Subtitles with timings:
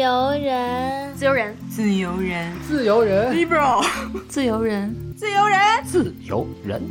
[0.00, 3.86] 由人，自由人，自由人，自由人，liberal，
[4.30, 6.82] 自由人，自由人，自由人。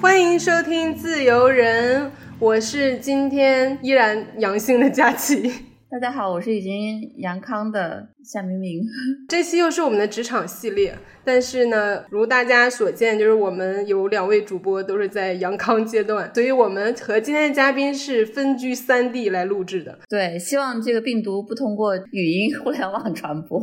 [0.00, 2.04] 欢迎收听《自由人》，
[2.38, 5.52] 我是今天依然阳性的佳琪。
[5.92, 8.80] 大家好，我是已经阳康的夏明明。
[9.28, 19.98] 这期又是我们的职场系列，但是呢，如大家所见，就是我们有两位主播都是在阳康阶段，所以我们和今天的嘉宾是分居三地来录制的。
[20.08, 23.60] 对，希望这个病毒不通过语音互联网传播，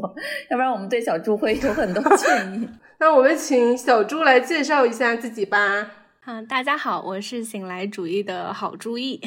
[0.52, 2.68] 要不然我们对小猪会有很多歉意。
[3.00, 5.92] 那我们请小猪来介绍一下自己吧。
[6.30, 9.18] 嗯，大家好，我是醒来主义的好注意，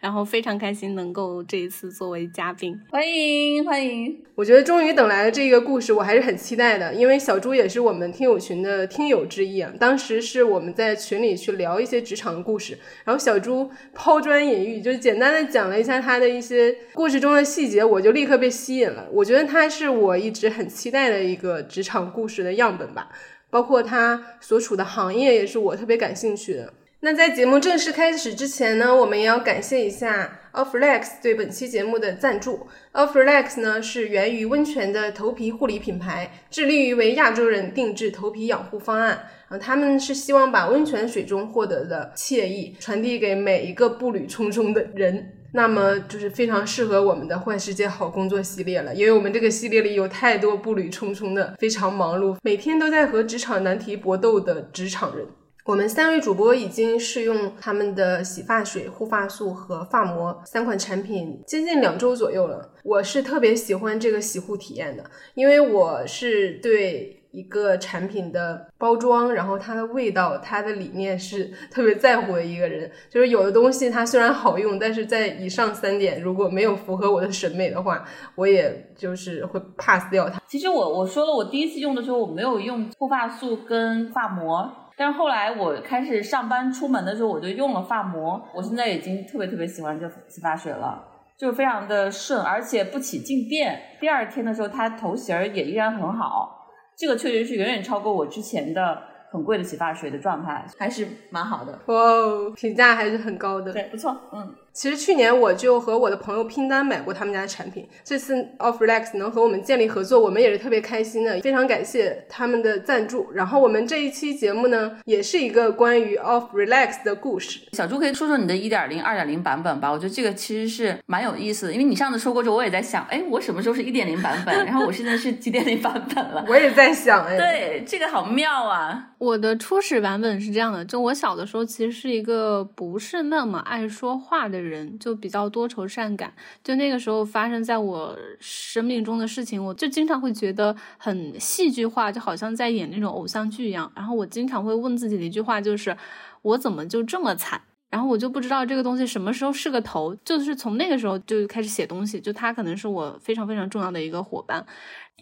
[0.00, 4.20] 然后非常开心能够这一次作为嘉宾，欢迎欢迎！
[4.34, 9.72] 我觉得终于等来了这个故事，我还是很期待的，因为小猪也是我们听友群的听友之一啊。
[9.78, 19.08] 当时是我们在群里去聊一些职场的故事，然后小猪抛砖引玉，就简单的讲了一下他的一些故事中的细节，我就立刻被吸引了。
[19.12, 23.10] 我觉得他是我一直很期待的一个职场故事的样本吧。
[23.50, 26.72] 包括他所处的行业也是我特别感兴趣的。
[27.00, 32.66] 那在节目正式开始之前呢，我们也要感谢一下 Offlex 对本期节目的赞助。
[32.92, 39.26] Offlex 呢是源于温泉的头皮护理品牌，致力于为亚洲人定制头皮养护方案。
[39.48, 45.37] 啊，他们是希望把温泉水中获得的惬意传递给每一个步履匆匆的人。
[45.52, 55.26] 那么就是非常适合我们的《坏世界好工作》系列了，因为我们这个系列里有太多步履匆匆的、非常忙碌、每天都在和职场难题搏斗的职场人。
[55.64, 62.72] 我们三位主播已经试用他们的洗发水、护发素和发膜三款产品接近两周左右了。
[62.82, 65.04] 我是特别喜欢这个洗护体验的，
[65.34, 67.17] 因为我是对。
[67.30, 72.90] 一个产品的包装，然后它的味道，它的理念是 特别在乎的一个人。
[73.10, 78.04] 就是有的东西它虽然好用，但是在以上三点如果没有符合我的审美的话，
[78.34, 80.40] 我也就是会 pass 掉它。
[80.46, 88.42] 其实我我说了，我第一次用的时候我没有用护发素跟发膜，但是后来我开始上班出门的时候我就用了发膜。
[88.54, 91.04] 我现在已经特别特别喜欢这洗发水了，
[91.36, 93.80] 就是非常的顺，而且不起静电。
[94.00, 96.57] 第二天的时候它头型儿也依然很好。
[96.98, 99.00] 这个确实是远远超过我之前的
[99.30, 101.78] 很贵的洗发水的状态，还是蛮好的。
[101.86, 103.72] 哇哦，评价还是很高的。
[103.72, 104.52] 对，不错，嗯。
[104.72, 113.30] 其实去年我就和我的朋友拼单买过他们家的产品，这次 Off Relax 能和我们建立合作，我们也是特别开心的，非常感谢他们的赞助。
[113.32, 117.60] 然后我们这一期节目呢，也是一个关于 Off Relax 的故事。
[117.72, 119.90] 小朱可以说说你的一点零、二点零版本吧？
[119.90, 124.64] 我觉得这个其实是蛮有意思的，因为你上次说过之后，我也在想，哎，我什么时候是一点零版本？
[124.64, 126.44] 然后我现在是几点零版本了？
[126.48, 129.10] 我也在想， 哎，对，这个好妙啊！
[129.18, 135.48] 我的初始版本是这样的，就我小的时候其实是一个不是那么爱说话的人，就比较。
[135.48, 136.30] 多愁善感，
[136.62, 143.90] 就那个时候发生在我生命中的事情，我就经常会觉得很戏剧化，就好像在演那种偶像剧一样。
[143.96, 145.96] 然后我经常会问自己的一句话就是：
[146.42, 147.62] 我怎么就这么惨？
[147.88, 150.14] 然后我就不知道这个东西什么时候是个头。
[150.22, 154.66] 就是从那个时候就开始写东西，就他可能是我非常非常重要的一个伙伴。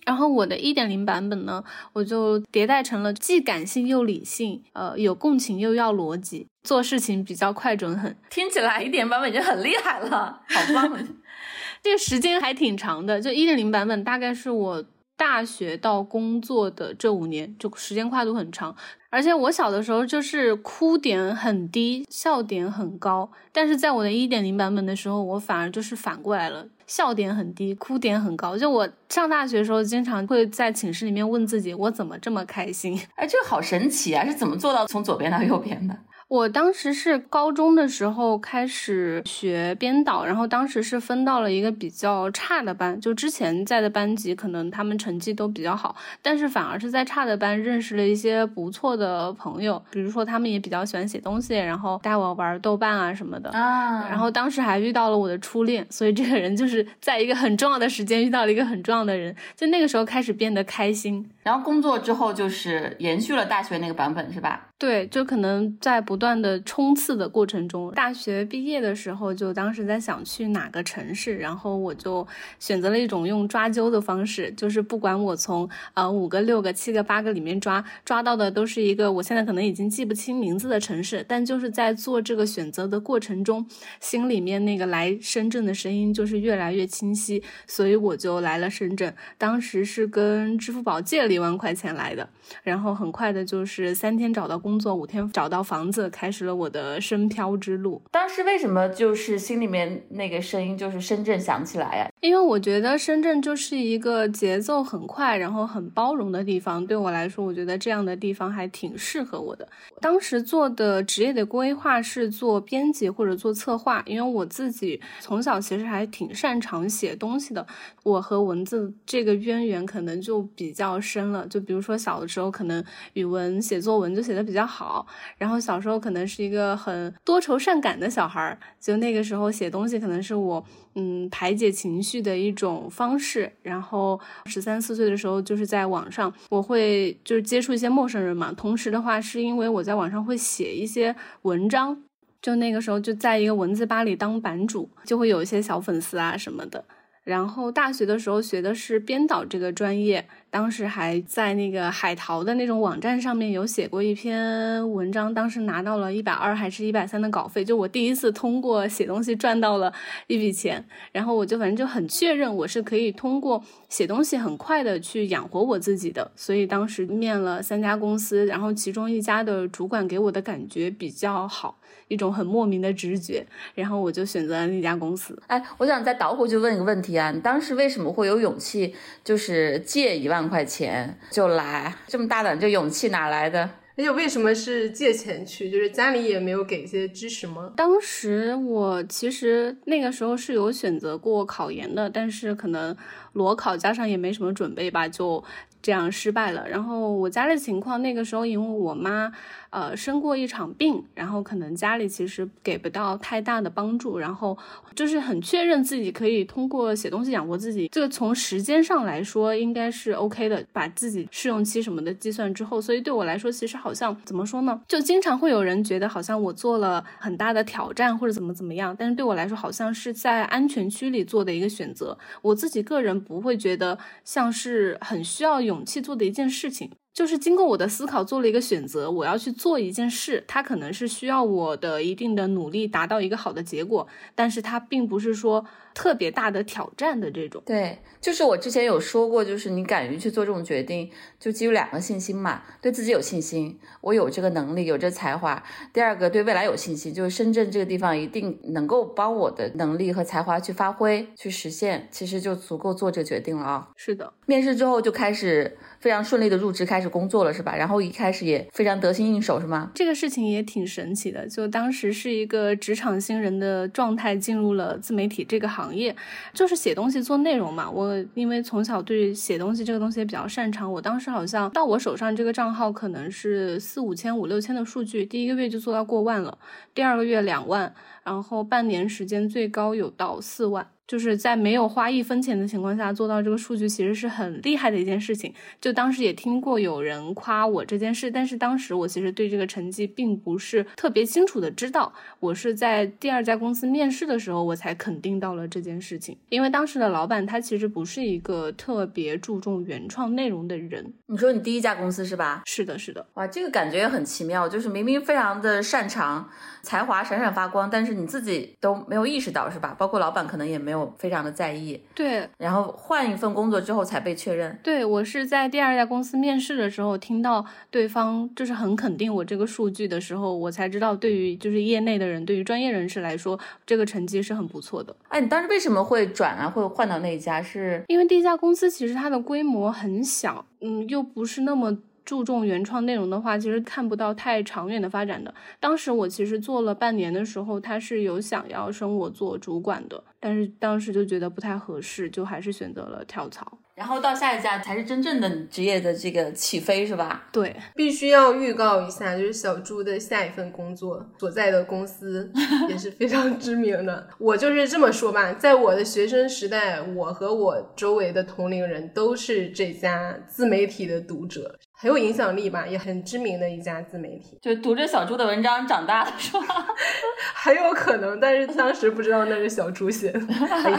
[0.06, 1.62] 然后我的一点零版本呢，
[1.92, 8.16] 我就迭代成了既感性又理性，呃，有共情又要逻辑，做事情比较快准狠。
[8.30, 10.96] 听起来一点版本已经很厉害了，好棒！
[11.82, 14.84] 这个时间还挺长的，就一点零版本大概是我
[15.16, 18.74] 大学到工作的这五年，就时间跨度很长。
[19.10, 26.68] 而且我小的时候就是哭点很低，笑点很高，但是在我的一点零版本的时候，我反而就是反过来了。
[26.86, 28.56] 笑点很低，哭点很高。
[28.56, 33.00] 就我上大学的时候，经常会在寝室里面问自己：我怎么这么开心？
[33.16, 34.24] 哎，这个好神奇啊！
[34.24, 35.96] 是怎么做到从左边到右边的？
[36.28, 64.66] 我当时是高中的时候开始学编导，然后当时是分到了一个比较差的班，就之前在的班级可能他们成绩都比较好，但是反而是在差的班认识了一些不错的朋友，比如说他们也比较喜欢写东西，然后带我玩豆瓣啊什么的啊，然后当时还遇到了我的初恋，所以这个人就是在一个很重要的时间遇到了一个很重要的人，就那个时候开始变得开心，然后工作之后就是延续了大学那个版本是吧？
[64.78, 72.26] 对，就可能在不断的冲刺的过程中，大学毕业的时候，就当时在想去哪个城市，然后我就
[72.58, 83.66] 选择了一种用抓阄的方式，就是不管我从呃五个、六个、七个、八个里面抓，抓到的都是一个我现在可能已经记不清名字的城市，但就是在做这个选择的过程中，
[83.98, 89.14] 心里面那个来深圳的声音就是越来越清晰，所以我就来了深圳。
[89.38, 92.28] 当时是跟支付宝借了一万块钱来的，
[92.62, 94.60] 然后很快的就是三天找到。
[94.66, 98.02] 工作五天找到房子，开始了我的深漂之路。
[98.10, 102.08] 当时为什么就是心里面那个声音就是深圳响起来呀？
[102.18, 106.84] 因为我觉得深圳就是一个节奏很快，然后很包容的地方。
[106.84, 109.68] 对我来说，我觉得这样的地方还挺适合我的。
[110.00, 117.64] 当时做的职业的规划是做编辑或者做策划，因为我自己从小其实还挺擅长写东西的。
[118.02, 121.46] 我和文字这个渊源可能就比较深了。
[121.46, 125.06] 就比如说小的时候，可能语文写作文就写的比较比较好，
[125.36, 130.64] 然后小时候可能是一个很多愁善感的小孩儿，就那个时候写东西可能是我。
[130.98, 133.52] 嗯，排解情绪的一种方式。
[133.60, 138.50] 然后十三四岁的时候，就是在网上，我会就是接触一些陌生人嘛。
[138.56, 142.02] 同时的话，是因为我在网上会写一些文章，
[142.40, 146.82] 就那个时候就在一个文字吧里当版主，就会有一些小粉丝啊什么的。
[147.24, 150.26] 然后大学的时候学的是编导这个专业。
[150.56, 159.92] 当时还在那个海淘的那种网站上面有写过一篇文章，当时拿到了一百二还是一百三的稿费，就我第一次通过写东西赚到了
[160.28, 160.82] 一笔钱，
[161.12, 171.76] 然后我就反正就很确认我是可以通过写东西很快的去养活我自己的，所以当时面了三家公司，然后其中一家的主管给我的感觉比较好，
[172.08, 175.38] 一种很莫名的直觉，然后我就选择了那家公司。
[175.48, 180.45] 哎，我想再倒回去问一个问题啊，你当时为什么会有勇气就是借一万？
[180.46, 183.68] 万块钱就来，这么大胆，这勇气哪来的？
[183.98, 185.68] 而且为什么是借钱去？
[185.68, 187.72] 就是家里也没有给一些支持吗？
[187.76, 192.96] 当时我其实那个时候是有选择过考研的，但是可能
[193.36, 195.42] 裸考加上也没什么准备吧，就
[195.80, 196.68] 这样失败了。
[196.68, 199.32] 然后我家的情况那个时候，因为我妈。
[199.70, 204.56] 呃，生过一场病，然后可能家里其实给不到太大的帮助，然后
[204.94, 207.86] 就是很确认自己可以通过写东西养活自己。
[207.92, 214.80] 这个从时间上来说应该是 OK 的，把自己试用期什么的计算之后，所以对我来说其实好像怎么说呢？
[214.88, 222.16] 就经常会有人觉得好像我做了很大的挑战或者怎么怎么样，但是对我来说好像是在安全区里做的一个选择。
[222.40, 226.92] 我自己个人不会觉得像是很需要勇气做的一件事情。
[227.16, 235.64] 就是经过我的思考做了一个选择，我要去做一件事，它可能是需要我的一定的努力达到一个好的结果，但是它并不是说。
[235.96, 241.10] 特别大的挑战的这种，对，就是我之前有说过，就是你敢于去做这种决定，
[241.40, 245.58] 就基于两个信心嘛，对自己有信心，我有这个能力，有这才华；
[245.94, 253.88] 第二个对未来有信心，就是深圳这个地方一定能够帮我的能力和才华去发挥、去实现，其实就足够做这个决定了啊。
[253.96, 257.74] 是的，面试之后就开始非常顺利的入职，开始工作了，是吧？
[257.74, 259.90] 然后一开始也非常得心应手，是吗？
[259.92, 265.92] 这个事情也挺神奇的，就当时是一个职场新人的状态，进入了自媒体这个行。
[265.92, 266.14] 业
[266.52, 267.90] 就是写东西做内容嘛。
[267.90, 276.56] 我因为从小对写东西这个东西也比较擅长，我当时好像到我手上这个账号可能是四五千、五六千的数据，第一个月就做到过万了，
[276.94, 277.92] 第二个月两万，
[278.22, 280.86] 然后半年时间最高有到四万。
[281.06, 285.54] 就是在没有花一分钱的情况下做到这个数据，其实是很厉害的一件事情。
[285.80, 292.12] 就当时也听过有人夸我这件事，但是当时我其实对这个成绩并不是特别清楚的知道。
[292.40, 296.36] 我是在第二家公司面试的时候，我才肯定到了这件事情。
[296.48, 301.12] 因为当时的老板他其实不是一个特别注重原创内容的人。
[301.26, 302.62] 你说你第一家公司是吧？
[302.66, 303.24] 是的，是的。
[303.34, 306.50] 哇，这个感觉也很奇妙，就是明明非常的擅长，
[306.82, 309.94] 才华闪闪发光，但是你自己都没有意识到，是吧？
[309.96, 310.95] 包括老板可能也没有。
[311.18, 314.78] 非常的在意，对，然后换一份工作之后才被确认。
[314.82, 325.14] 对我是在第二家公司面试的时候，听到对方就是很肯定我这个数据的时候，我才知道对于就是业内的人，对于专业人士来说，这个成绩是很不错的。
[325.28, 327.60] 哎，你当时为什么会转啊，会换到那一家？
[327.60, 331.98] 是因为第一家公司其实它的规模很小，嗯，又不是那么。
[332.26, 335.54] 注重原创内容的话，其实看不到太长远的发展的。
[335.80, 343.78] 当时我其实做了半年的时候，他是有想要升我做主管的，但是当时就觉得不太合适，就还是选择了跳槽。
[343.94, 347.48] 然后到下一家才是真正的职业的这个起飞，是吧？
[347.50, 352.52] 对，必须要预告一下，就是小朱的下一份工作所在的公司
[352.90, 354.28] 也是非常知名的。
[354.38, 361.78] 我就是这么说吧，在我的学生时代，我和我周围的同龄人都是这家自媒体的读者。
[361.98, 366.86] 很有影响力吧，也很知名的一家自媒体，就读着小猪的文章长大的是吧？
[367.56, 370.40] 很有可能，但是当时不知道那是小猪写的，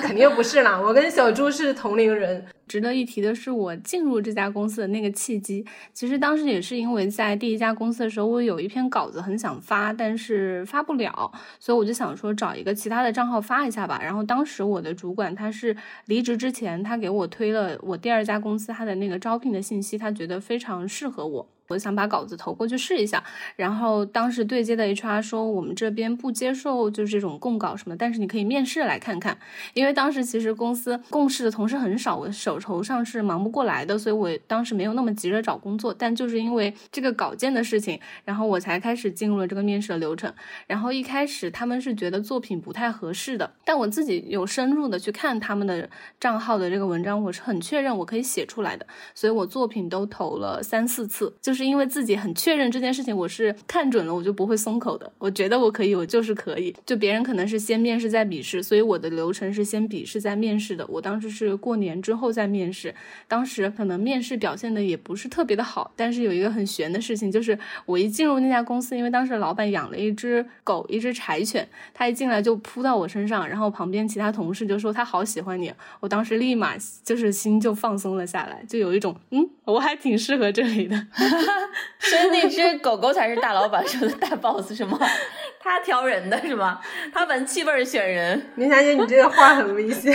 [0.02, 0.82] 肯定不是啦。
[0.82, 2.44] 我跟小猪是同龄人。
[2.68, 14.02] 值得一提的是，我进入这家公司的那个契机，其实当时也是因为在第一家公司的时候，我有一篇稿子很想发，但是发不了，所以我就想说找一个其他的账号发一下吧。
[14.04, 15.74] 然后当时我的主管他是
[16.08, 21.57] 离职之前，他给我推了我第二家公司他的那个招聘的信息，他觉得非常适合我。
[21.68, 23.24] 我想把稿子投过去试一下。
[23.56, 29.38] 然后当时对接的 HR 说，我们这边不接受就是这种供稿什么，但是你可以面试来看看。
[29.74, 35.94] 因为当时其实公司共事的同事很少，我手头上是忙不过来的，所以我当时没有那么急着找工作。
[35.94, 40.34] 但就是因为这个稿件的事情，然后我才开始进入了这个面试的流程。
[40.68, 55.12] 然后一开始他们是觉得作品不太合适的，但我自己有深入的去看他们的账号的这个文章，我是很确认我可以写出来的，所以我作品都投了三四次，就是是因为自己很确认这件事情，我是看准了，我就不会松口的。
[55.18, 56.74] 我觉得我可以，我就是可以。
[56.86, 60.86] 就别人可能是先面试再笔试，所以我的流程是先笔试再面试的。
[60.88, 62.94] 我当时是过年之后再面试，
[63.28, 81.08] 当时可能面试表现的也不是特别的好，但是有一个很悬的事情，就是我一进入那家公司，因为当时老板养了一只狗，一只柴犬，他一进来就扑到我身上，然后旁边其他同事就说他好喜欢你，我当时立马就是心就放松了下来，就有一种嗯，我还挺适合这里的。
[82.00, 85.00] 所以那只狗狗才是大老板说的大 boss 是吗？
[85.60, 86.80] 他挑人的是吗？
[87.14, 88.50] 他闻气味选人。
[88.56, 90.14] 明霞姐，你这个话很危险。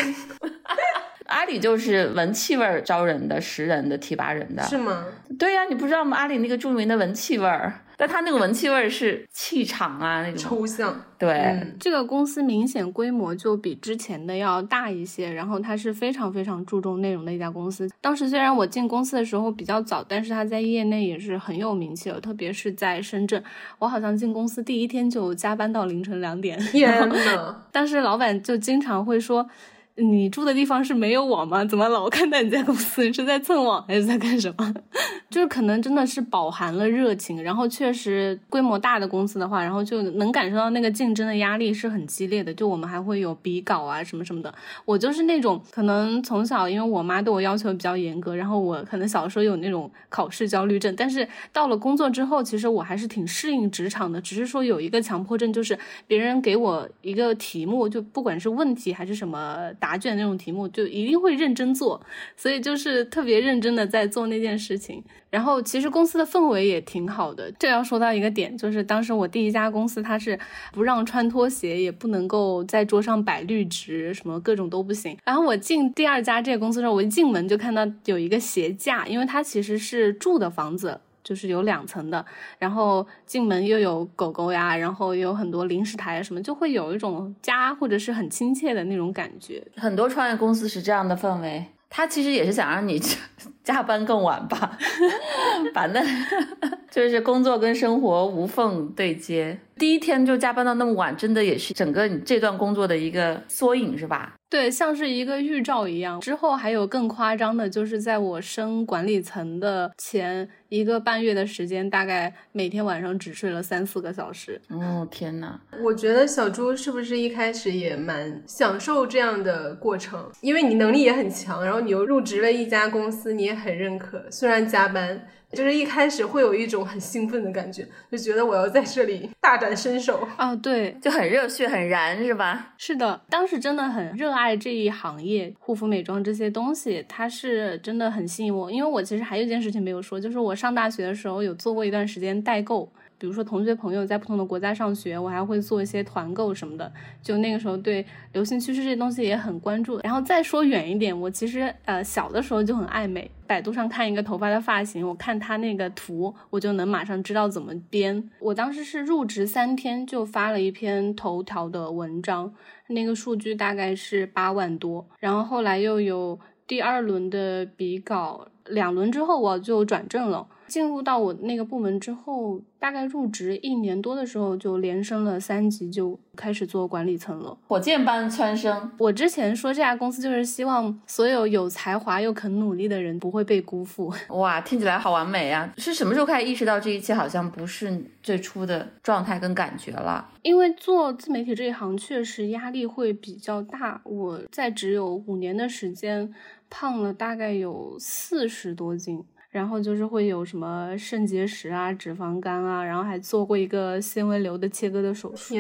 [1.27, 5.05] 阿里就是闻气味招人的、识人的、提拔人的，是吗？
[5.39, 6.17] 对呀，你不知道吗？
[6.17, 11.01] 阿里那个著名的闻气味儿，但他那个闻气味是气场啊，那种抽象。
[11.17, 17.89] 对，嗯这个公司明显规模就比之前的要大一些，然后它是非常非常注重内容的一家公司。
[18.01, 23.41] 当时虽然我进公司的时候比较早，但是它在业内也是很有名气的，特别是在深圳。
[23.79, 29.49] 我好像进公司第一天就加班到凌晨两点，天呐， 当时老板就经常会说。
[29.97, 31.65] 你住的地方是没有网吗？
[31.65, 33.05] 怎么老看到你在公司？
[33.05, 34.75] 你是在蹭网还是在干什么？
[35.29, 42.53] 就是可能真的是饱含了热情，然后确实规模大的公司的话，然后就能感受到那个竞争的压力是很激烈的。
[42.55, 44.53] 就我们还会有比稿啊什么什么的。
[44.85, 54.21] 我就是那种可能从小因为我妈对我要求比较严格，然后我可能小时候有那种考试焦虑症，但是到了工作之后，其实我还是挺适应职场的。
[54.21, 62.01] 只是说有一个强迫症，就是别人给我一个题目，就不管是问题还是什么答卷那种题目，就一定会认真做，
[62.37, 65.03] 所以就是特别认真的在做那件事情。
[65.29, 67.51] 然后其实公司的氛围也挺好的。
[67.59, 70.39] 这要说到一个点，就是当时我第一家公司，它是
[70.73, 75.17] 不让穿拖鞋，也不能够在桌上摆绿植，什么各种都不行。
[75.25, 81.01] 然后我进第二家这个公司的时候，我一进门就看到有一个鞋架，因为它其实是住的房子。
[81.25, 82.25] 就是有两层的，
[82.59, 89.63] 然后进门又有狗狗呀，然后有很多零食台啊什么，就会有一种家或者是很亲切的那种感觉。
[89.77, 93.01] 很多创业公司是这样的氛围，他其实也是想让你
[93.63, 94.79] 加班更晚吧，
[95.73, 96.05] 反正
[96.91, 99.59] 就是工作跟生活无缝对接。
[99.77, 104.35] 第一天就加班到那么晚，真的也是整个你这段工作的一个缩影，是吧？
[104.53, 106.21] 对，像是一个预兆一样。
[106.21, 114.61] 之后还有更夸张的，就是在我升管理层的前一个半月的时间，大概每天晚上只睡了三四个小时。
[114.69, 115.59] 哦，天哪！
[115.83, 120.31] 我觉得小猪是不是一开始也蛮享受这样的过程？
[120.43, 125.27] 因为你能力也很强，然后你又入职了一家公司，你也很认可，虽然加班。
[125.53, 132.73] 就是一开始会有一种很兴奋的感觉，就觉得我要在这里大展身手啊，对，就很热血、很燃，是吧？
[132.79, 138.71] 是的，当时真的很热爱这一行业，护肤美妆这些东西，它是真的很吸引我。
[138.71, 142.91] 因为我其实还有一件事情没有说，就是我上大学的时候有做过一段时间代购。
[143.23, 146.93] 比如说同学朋友在不同的国家上学，我还会做一些团购什么的。
[147.23, 150.01] 就那个时候对流行趋势这东西也很关注。
[150.03, 158.29] 然后再说远一点，我其实呃小的时候就很爱美，百度上看一个头发的发型，我看他那个图，我就能马上知道怎么编。
[158.41, 162.53] 我当时是入职三天就发了一篇头条的文章，
[162.89, 165.07] 那个数据大概是八万多。
[165.21, 170.49] 然后后来又有第二轮的比稿，两轮之后我就转正了。
[170.73, 178.91] 进入到我那个部门之后，大概入职一年多的时候，就连升了三级，就开始做管理层了，火箭般蹿升。
[178.97, 184.11] 我之前说这家公司就是希望所有有才华又肯努力的人不会被辜负。
[184.29, 185.71] 哇，听起来好完美啊！
[185.77, 190.27] 是什么时候开始意识到这一切好像不是最初的状态跟感觉了？
[190.41, 194.01] 因为做自媒体这一行确实压力会比较大。
[194.05, 196.35] 我在只有五年的时间，
[196.71, 199.23] 胖了大概有四十多斤。
[199.53, 205.55] 然后就是会有什么肾结石啊、脂肪肝啊，然后还做过一个纤维瘤的切割的手术。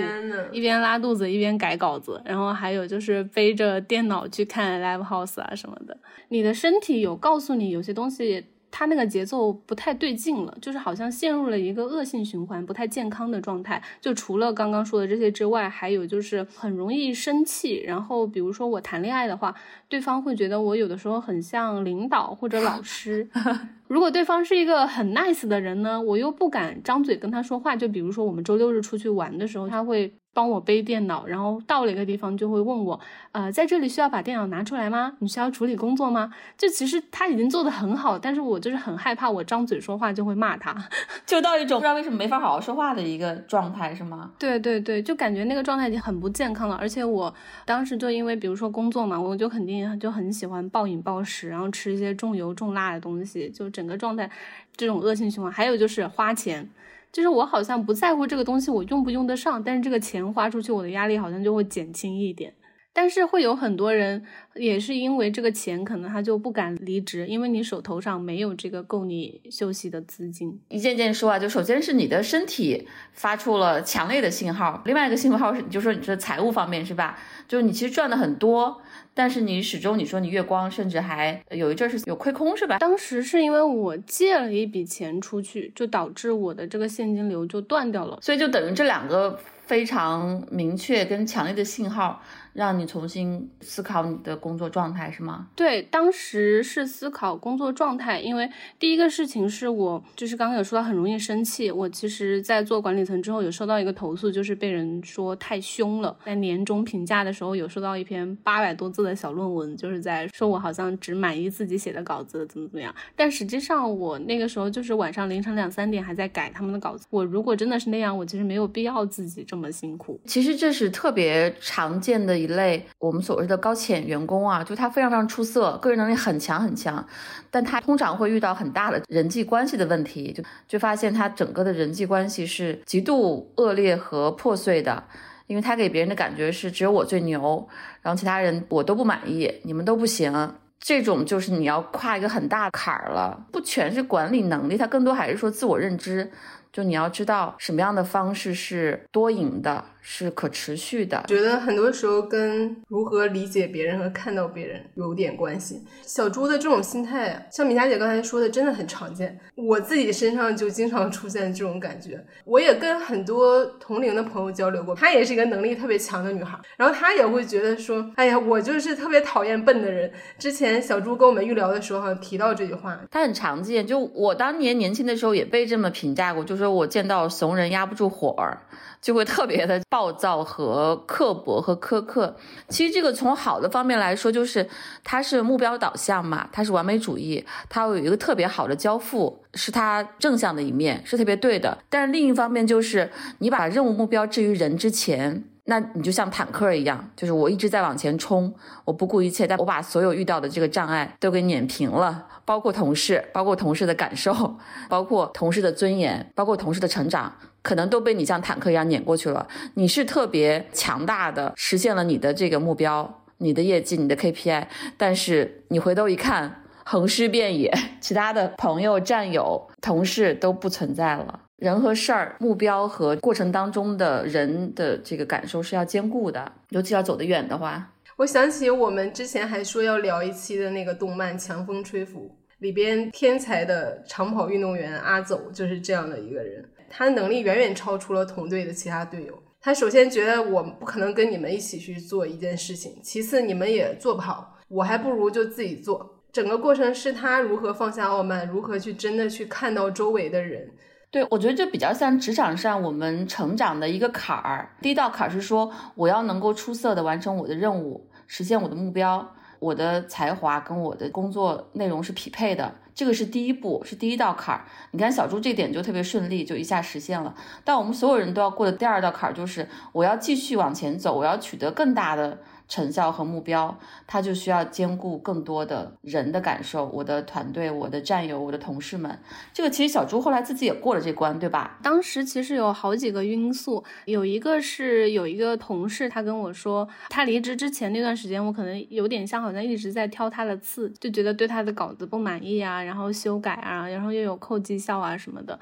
[0.50, 5.96] 一边拉肚子一边改稿子，然后还有就是背着电脑去看 live house 啊什么的。
[6.28, 8.42] 你的身体有告诉你有些东西
[8.72, 13.80] 他那个节奏不太对劲了，就是好像陷入了一个恶性循环，不太健康的状态。
[14.00, 17.80] 就除了刚刚说的这些之外，还有就是很容易生气。
[17.86, 19.54] 然后比如说我谈恋爱的话，
[19.88, 23.28] 对方会觉得我有的时候很像领导或者老师。
[23.86, 27.76] 如果对方是一个很 nice 的人呢，我又不敢张嘴跟他说话。
[27.76, 30.12] 就比如说我们周六日出去玩的时候，他会。
[30.34, 32.98] 帮我背电脑，然后到了一个地方就会问我，
[33.32, 35.12] 呃，在这里需要把电脑拿出来吗？
[35.18, 36.32] 你需要处理工作吗？
[36.56, 40.74] 就其实他已经做的很好，但是我就是很害怕，我张嘴说话就会骂他，
[41.26, 44.30] 就到一种不知道为什么没法好好说话的一个状态，是吗？
[44.38, 46.76] 对对对，就感觉那个状态已经很不健康了。
[46.76, 47.32] 而且我
[47.66, 54.30] 当时就因为比如说工作嘛，我就肯定就很喜欢暴饮暴食，然后吃一些重油重辣的东西，就整个状态
[54.76, 55.52] 这种恶性循环。
[55.52, 56.68] 还有就是花钱。
[57.12, 62.54] 就是我好像不在乎这个东西我用不用得上，但是这个钱花出去，我的压力好像就会减轻一点。
[62.94, 64.22] 但是会有很多人
[64.54, 70.60] 也是因为这个钱，可能他就不敢离职，因为你手头上没有这个够你休息的资金。
[70.68, 77.18] 一件件说啊，就首先是你的身体发出了强烈的信号，另外一个信号是，你就说你这财务方面是吧？
[77.48, 78.82] 就是你其实赚的很多。
[79.14, 82.78] 但是你始终你说你月光，甚至还有一阵是有亏空是吧？
[82.78, 92.22] 当时是因为我借了一笔钱出去，就导致我的这个现金流就断掉了，所以就等于这两个非常明确跟强烈的信号。
[92.52, 95.48] 让你重新思考你的工作状态是吗？
[95.56, 101.70] 对，当时是思考工作状态，因为第一个事情是我就是刚刚有说到很容易生气。
[101.70, 106.14] 我其实，在做管理层之后，有收到一个投诉，就是被人说太凶了。
[106.26, 112.94] 在年终评价的时候，有收到一篇八百多字的小论文，就是在说我好像只满意自己写的稿子，怎么怎么样。
[113.16, 117.06] 但实际上，我那个时候就是晚上凌晨两三点还在改他们的稿子。
[117.08, 120.20] 我如果真的是那样，我其实没有必要自己这么辛苦。
[120.26, 122.41] 其实这是特别常见的。
[122.42, 127.04] 一类我们所谓的高潜员工啊，就他非常非常出色，个人能力很强很强，
[127.50, 135.04] 但他通常会遇到很大的人际关系的问题，就就发现他整个的人际关系是极度恶劣和破碎的，
[135.46, 137.66] 因为他给别人的感觉是只有我最牛，
[138.02, 146.30] 然后其他人我都不满意，你们都不行，这种就是你要跨一个很大坎儿了，不全是管理能力，他更多还是说自我认知，
[146.72, 149.84] 就你要知道什么样的方式是多赢的。
[150.04, 155.80] 是可持续的，觉得很多时候跟如何理解别人和看到别人有点关系。
[156.02, 159.38] 小猪的这种心态，像米佳姐刚才说的，真的很常见。
[159.54, 162.22] 我自己身上就经常出现这种感觉。
[162.44, 173.86] 我也跟很多同龄的朋友交流过，她也是一个能力特别强的女孩，然后她也会觉得说：“哎呀，我就是特别讨厌笨的人。”之前小猪跟我们预聊的时候，好像提到这句话，她很常见。
[173.86, 178.58] 就我当年年轻的时候也被这么评价过，就说我见到怂人压不住火儿。
[179.02, 182.34] 就会特别的暴躁和刻薄和苛刻。
[182.68, 184.66] 其实这个从好的方面来说，就是
[185.02, 191.76] 他是目标导向嘛，他是完美主义，他有一个特别好的交付，是他正向的一面，是特别对的。
[191.90, 204.56] 但是另一方面就是你把任务目标置于人之前，那你就像坦克一样，就是我一直在往前冲，我不顾一切，但我把所有遇到的这个障碍都给碾平了，包括同事，包括同事的感受，
[204.88, 207.32] 包括同事的尊严，包括同事的成长。
[207.62, 209.46] 可能都被你像坦克一样碾过去了。
[209.74, 221.40] 你是特别强大的，实现了你的这个目标、你的业绩、你的 KPI，但是你回头一看，横尸遍野， 其他的朋友、战友、同事都不存在了。
[221.56, 227.92] 人和事儿、目标和过程当中的人的这个感受是要兼顾的，尤其要走得远的话。
[228.16, 232.20] 我想起我们之前还说要聊一期的那个动漫《强风吹拂》
[232.58, 236.64] 里边天才的长跑运动员阿走就是这样的一个人。
[236.94, 239.42] 他的能力远远超出了同队的其他队友。
[239.60, 246.20] 他首先觉得我不可能跟你们一起去做一件事情，其次你们也做不好，我还不如就自己做。
[246.30, 250.70] 整个过程是他如何放下傲慢，如何去真的去看到周围的人。
[251.10, 254.74] 对我觉得这比较像职场上我们成长的一个坎儿。
[254.80, 262.74] 第一道坎是说我要能够出色的完成我的任务，实现我的目标，我的才华跟我的工作内容是匹配的。
[262.94, 264.64] 这个是第一步，是第一道坎儿。
[264.90, 267.34] 你看小猪这点就特别顺利，就一下实现了。
[267.64, 272.38] 但我们所有人都要过的第二道坎儿就是，我要继续往前走，我要取得更大的。
[272.72, 276.86] 成效和目标，他就需要兼顾更多的人的感受。
[276.86, 279.18] 我的团队、我的战友、我的同事们，
[279.52, 281.78] 这个其实小朱后来自己也过了这关，对吧？
[281.82, 295.60] 当时其实有好几个因素，有一个是有一个同事，他跟我说，他离职之前那段时间，我可能有点像好像一直在挑他的刺，就觉得对他的稿子不满意啊，然后修改啊，然后又有扣绩效啊什么的。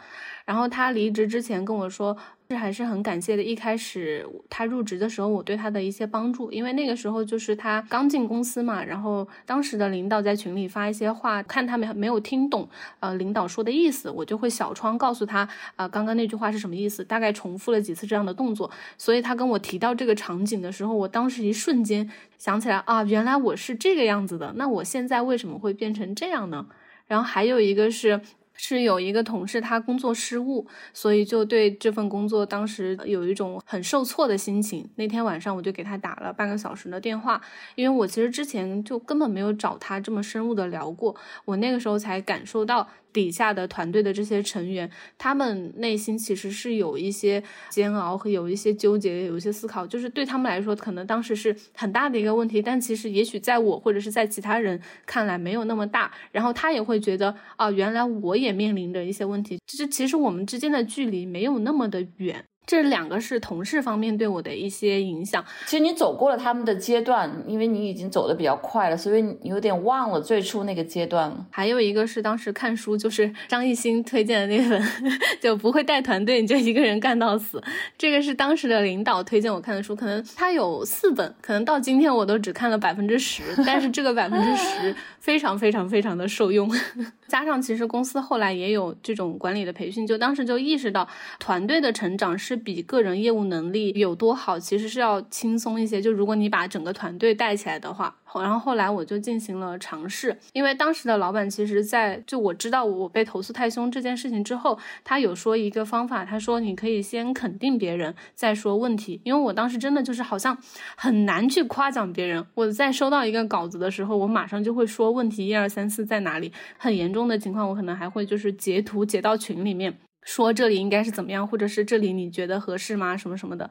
[0.50, 2.16] 然后他离职之前跟我说。
[2.50, 3.42] 这还是很感谢的。
[3.44, 18.68] 一开始他入职的时候，我对他的一些帮助，因为那个时候就是他刚进公司嘛，然后当时的领导在群里发一些话，看他没没有听懂，呃，领导说的意思，我就会小窗告诉他，啊，刚刚那句话是什么意思，大概重复了几次这样的动作。
[18.98, 26.66] 所以他跟我提到这个场景的时候，我当时一瞬间想起来啊，原来我是这个样子的，那我现在为什么会变成这样呢？
[27.06, 28.20] 然后还有一个是。
[28.62, 34.87] 是有一个同事，他工作失误，所以就对这份工作当时有一种很受挫的心情。
[34.96, 37.40] 那天晚上我就给他打了半个小时的电话，
[37.75, 42.87] 因为我其实之前就根本没有找他这么深入的聊过，我那个时候才感受到。
[43.12, 56.12] 底下的团队的这些成员，他们内心其实是有一些煎熬和有一些纠结，有一些思考，就是对他们来说，可能当时是很大的一个问题，但其实也许在我或者是在其他人看来没有那么大。
[56.31, 62.44] 然后他也会觉得，啊，原来我也面临着一些问题，就是其实我们之间的距离没有那么的远。
[62.70, 65.44] 这两个是同事方面对我的一些影响。
[65.66, 71.44] 其实你走过了他们的阶段，因为你已经走的比较快了，所以你有点忘了最初那个阶段了。
[71.50, 75.11] 还有一个是当时看书，就是张艺兴推荐的那本，
[75.42, 77.61] 就不会带团队，你就一个人干到死。
[77.98, 86.70] 这个是当时的领导推荐我看的书，可能他有四本，可能到今天我都只看了百分之十，但是这个百分之十非常非常非常的受用。
[87.26, 91.09] 加上其实公司后来也有这种管理的培训，就当时就意识到
[91.40, 96.01] 团队的成长是比个人业务能力有多好，其实是要轻松一些。
[96.01, 98.14] 就如果你把整个团队带起来的话。
[98.33, 109.20] 然后后来我就进行了尝试，因为当时的老板其实，在就我知道我被投诉太凶这件事情之后，他有说一个方法，他说你可以先肯定别人，再说问题。
[109.25, 110.57] 因为我当时真的就是好像
[110.96, 112.46] 很难去夸奖别人。
[112.55, 116.53] 我在收到一个稿子的时候，我马上就会说问题一二三四在哪里。
[116.79, 123.16] 很严重的情况，我可能还会就是截图截到群里面，说这里应该是怎么样，或者是这里你觉得合适吗？
[123.16, 123.70] 什么什么的。